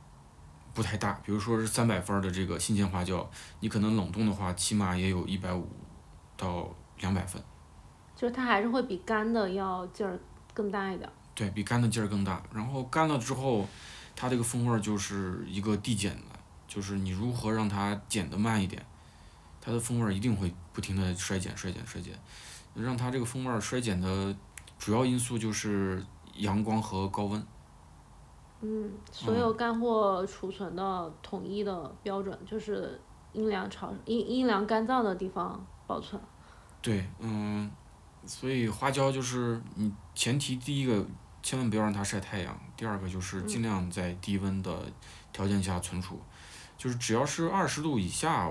[0.74, 1.14] 不太大。
[1.24, 3.30] 比如说是三百分儿的这个新鲜花椒，
[3.60, 5.68] 你可能冷冻的话，起码也有一百五
[6.36, 6.68] 到
[7.00, 7.42] 两百分，
[8.16, 10.20] 就是它还是会比干的要劲儿
[10.54, 11.14] 更大一点儿。
[11.36, 12.42] 对比干的劲儿更大。
[12.52, 13.68] 然后干了之后，
[14.16, 18.86] 它这个风味儿就是一个递减的，就是你如何让它减得慢一点，
[19.60, 22.14] 它的风味儿一定会不停的衰减、衰减、衰减。
[22.76, 24.36] 让它这个风味儿衰减的
[24.80, 26.04] 主要因素就是
[26.38, 27.46] 阳光和高温。
[28.62, 33.00] 嗯，所有干货储存的统一的标准就是
[33.34, 36.20] 阴凉潮、阴阴凉干燥的地方保存。
[36.82, 37.70] 对，嗯，
[38.26, 41.06] 所以花椒就是你前提第一个
[41.44, 44.92] 千万不要让它晒太阳，第二个就是尽量在低温的
[45.34, 46.20] 条件下存储，
[46.78, 48.50] 就是只要是二十度以下，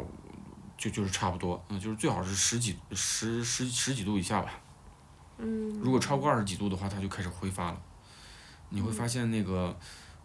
[0.76, 4.53] 就就是差不多，嗯，就是最好是十几十十十几度以下吧。
[5.38, 7.82] 嗯，如果超过二十几度的话，它就开始挥发了。
[8.68, 9.74] 你会发现那个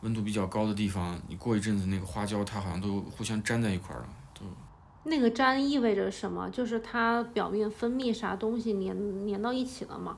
[0.02, 4.46] 温度比较高的地方，你过一阵子那个花椒它好像都互相粘在一块儿了，都
[5.04, 6.50] 那个粘意味着什么？
[6.50, 10.18] 就是它表面分泌啥东西粘粘到一起了嘛？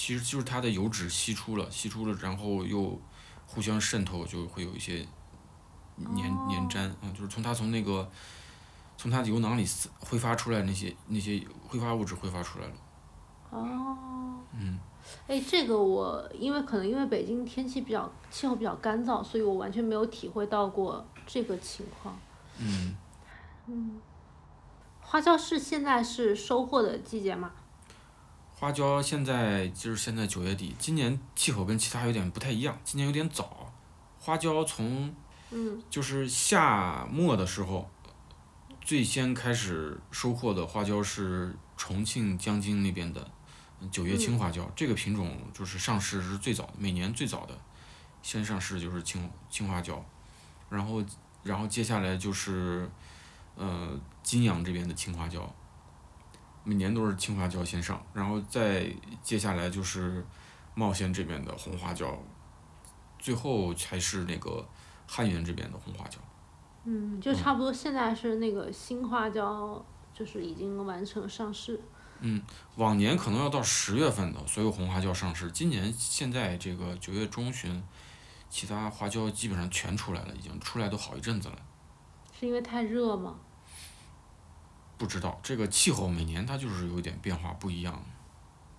[0.00, 2.98] 其实就是它的油脂吸出了，吸出了，然后又
[3.46, 5.06] 互相渗透，就会有一些
[5.98, 8.10] 粘粘粘啊、就是从它从那个
[8.96, 9.66] 从它的油囊里
[9.98, 12.72] 挥发出来那些那些挥发物质挥发出来了。
[13.50, 14.78] 哦，嗯，
[15.28, 22.18] 哎，这个我因为可能因为北京天气比较气候比较干燥，所以我完全没有体会到过这个情况。
[22.56, 22.96] 嗯，
[23.66, 24.00] 嗯
[25.02, 27.52] 花椒是现在是收获的季节嘛？
[28.60, 33.72] 花椒现在就是现在九月底，今年气候跟其他有点不太一样，今年有点早。
[34.18, 35.14] 花椒从
[35.50, 37.88] 嗯就是夏末的时候，
[38.82, 43.26] 最先开始收获的花椒是重庆江津那边的
[43.90, 47.58] 九月青花椒，这个品种就是上市是最早的，每年最早的，
[48.22, 50.04] 先上市就是青青花椒，
[50.68, 51.02] 然后
[51.42, 52.86] 然后接下来就是
[53.56, 55.50] 呃金阳这边的青花椒，
[56.64, 58.92] 每年都是青花椒先上，然后再
[59.22, 60.24] 接下来就是
[60.74, 62.16] 茂县这边的红花椒，
[63.18, 64.66] 最后才是那个
[65.06, 66.18] 汉源这边的红花椒。
[66.84, 69.84] 嗯，就差不多现在是那个新花椒，
[70.14, 71.80] 就是已经完成上市。
[72.22, 72.42] 嗯
[72.76, 77.82] 往年可能要到十月份的所有红花椒上市，今年现在这个九月中旬，
[78.50, 81.56] 其他花椒基本上全出来了，已经出来都好一阵子了。
[82.38, 83.36] 是因为太热吗？
[85.00, 88.04] 不知道这个气候每年它就是有点变化不一样。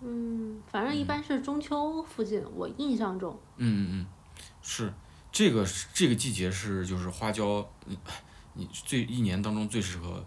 [0.01, 3.35] 嗯，反正一般是中秋附近，我印象中。
[3.57, 4.05] 嗯嗯嗯，
[4.61, 4.93] 是
[5.31, 7.97] 这个是这个季节是就是花椒，嗯
[8.53, 10.23] 你最一年当中最适合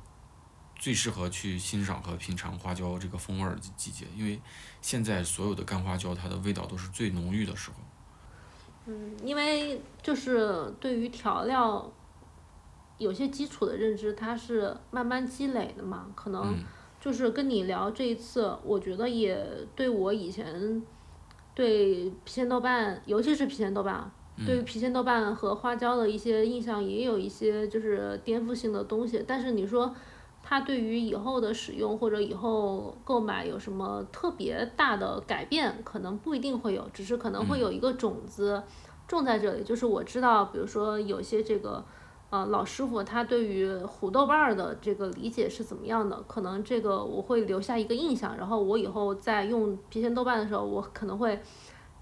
[0.77, 4.41] 最适合去欣赏和品尝花椒这个风味儿的季节，因为
[4.83, 7.77] 现在所有的干花椒它的味道都是最浓郁的时候。
[8.87, 11.89] 嗯，因为就是对于调料
[12.99, 16.65] 有些基础的认知，它是慢慢积累的嘛，可能嗯
[17.01, 20.83] 就是跟你聊这一次，我觉得也对我以前
[21.55, 24.11] 对郫县豆瓣，尤其是郫县豆瓣啊，
[24.47, 29.23] 对于郫县豆瓣和花椒的一些印象，也有一些就是颠覆性的东西。
[29.27, 29.95] 但是你说
[30.43, 38.63] 它对于以后的使用或者以后购买有什么特别大的改变，可能不一定会有，只是可能会有一个种子
[39.09, 39.65] 种在这里。
[39.65, 41.85] 就是我知道，比如说有些这个。
[42.35, 46.21] 呃，老师傅他对于虎豆瓣儿的这个理解是怎么样的？
[46.27, 51.41] 可能这个我会留下一个印象，然后我以后在用郫县豆瓣的时候，我可能会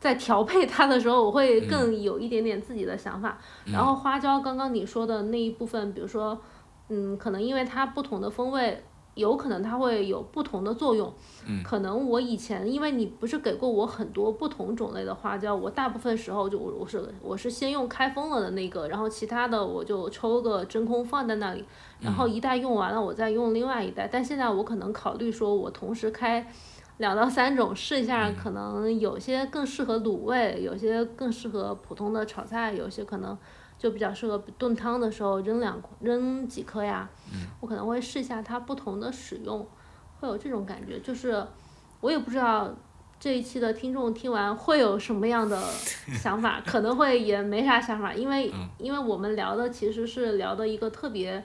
[0.01, 3.37] 在调配它的时候，我会更有一点点自己的想法。
[3.67, 6.41] 然后花椒，刚刚你说的那一部分，比如说，
[6.89, 8.83] 嗯，可能因为它不同的风味，
[9.15, 11.13] 有可能它会有不同的作用。
[11.47, 21.65] 嗯可能我以前因为你不是给过我很多不同种类的花椒，我大部分时候就我我是我是先用开封了的那个，然后其他的我就抽个真空放在那里，
[22.01, 24.09] 然后一袋用完了我再用另外一袋。
[24.11, 26.47] 但现在我可能考虑说，我同时开
[26.99, 33.37] 两到三种试一下，可能有些更适合卤味，有些更适合普通的炒菜，有些可能
[33.83, 37.11] 就比较适合炖汤的时候扔两扔几颗呀。
[37.59, 39.67] 我可能会试一下它不同的使用
[40.21, 41.45] 会有这种感觉，就是
[42.01, 42.73] 我也不知道
[43.19, 45.61] 这一期的听众听完会有什么样的
[46.13, 51.43] 想法，可能会也没啥想法，因为嗯因为我们聊的其实是聊的一个特别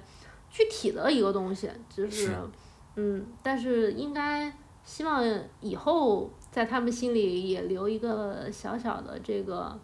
[0.52, 2.36] 具体的一个东西，就是是
[2.98, 5.24] 嗯，但是应该希望
[5.62, 9.78] 以后在他们心里也留一个小小的这个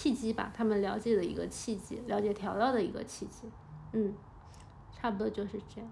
[0.00, 3.46] 契机吧，他们了解的一个契机，了解调料的一个契机，
[3.92, 4.14] 嗯，
[4.98, 5.90] 差不多就是这样。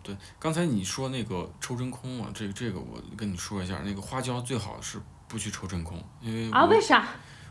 [0.00, 6.66] 对，刚才你说那个抽真空啊，这个这个我跟你说一下，那个花椒最好是不去抽真空，因为啊？
[6.66, 7.04] 为啥？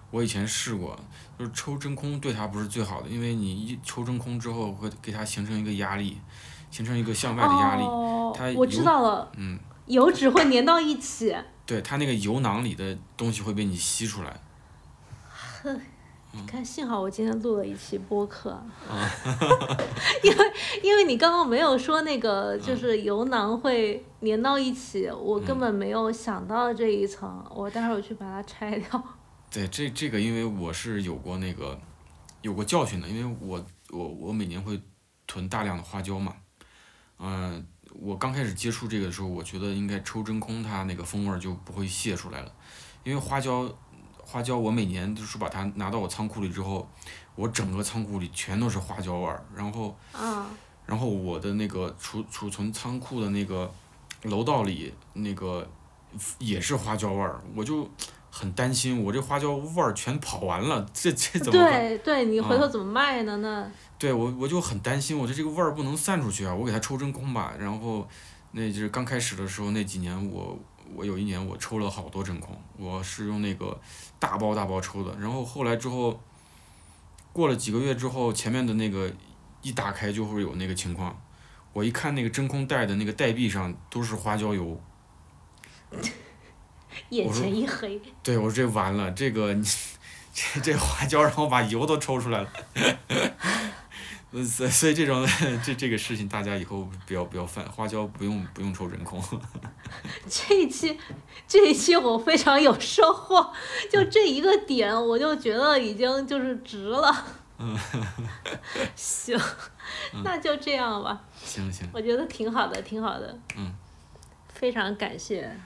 [0.09, 0.97] 我以前试过，
[1.37, 6.17] 就是抽真空对它不是最好的，因为你一抽真空之后会给它形成一个压力，
[6.71, 11.35] 形成一个向外的压力，哦它，我知道了，嗯，油脂会粘到一起。
[11.65, 14.39] 对，它那个油囊里的东西会被你吸出来。
[16.39, 19.09] 你看，幸好我今天录了一期播客，啊
[20.23, 29.03] 因为因为你刚刚没有说那个嗯就是油囊会粘到一起，我根本没有想到这一层，我待会儿去把它拆掉。
[29.49, 31.79] 对，这这个因为我是有过那个
[32.41, 34.79] 有过教训的，因为我我我每年会
[35.25, 36.33] 囤大量的花椒嘛，
[37.19, 42.51] 嗯、我刚开始接触这个的时候，我觉得应该抽真空，它那个风味儿就不会泄出来了，
[43.03, 43.67] 因为花椒
[44.29, 46.85] 花椒我每年就是把它拿到我仓库里之后，
[47.33, 50.47] 我整个仓库里全都是花椒味儿，然后啊，
[50.85, 53.71] 然后我的那个储储存仓库的那个
[54.23, 55.65] 楼道里那个
[56.39, 57.89] 也是花椒味儿，我就
[58.29, 61.79] 很担心，我这花椒味儿全跑完了，这这怎么办？
[61.79, 63.37] 对对，你回啊头怎么卖呢？
[63.37, 67.53] 那对我我就很担心，我的这个味儿不能散出去啊，我给它抽真空吧。
[67.57, 68.05] 然后
[68.51, 70.59] 那就是刚开始的时候那几年我。
[70.95, 73.79] 我有一年我抽了好多真空，我是用那个
[74.19, 76.19] 大包大包抽的，然后后来之后，
[77.33, 79.11] 过了几个月之后，前面的那个
[79.61, 81.19] 一打开就会有那个情况，
[81.73, 84.81] 我一看那个真空袋的那个袋壁上都是花椒油，
[87.09, 89.63] 眼前一黑，对我说这完了，这个你
[90.33, 92.49] 这这花椒让我把油都抽出来了，
[94.31, 95.25] 呃所所以这种
[95.63, 99.21] 这这个事情大家以后不要不要犯，花椒不用不用抽真空，
[100.29, 100.99] 这一期
[101.47, 103.53] 这一期我非常有收获，
[103.89, 107.25] 就这一个点我就觉得已经就是值了。
[108.95, 109.39] 行，
[110.23, 113.39] 那就这样吧，行行，我觉得挺好的，挺好的。
[113.55, 113.73] 嗯，
[114.53, 115.57] 非常感谢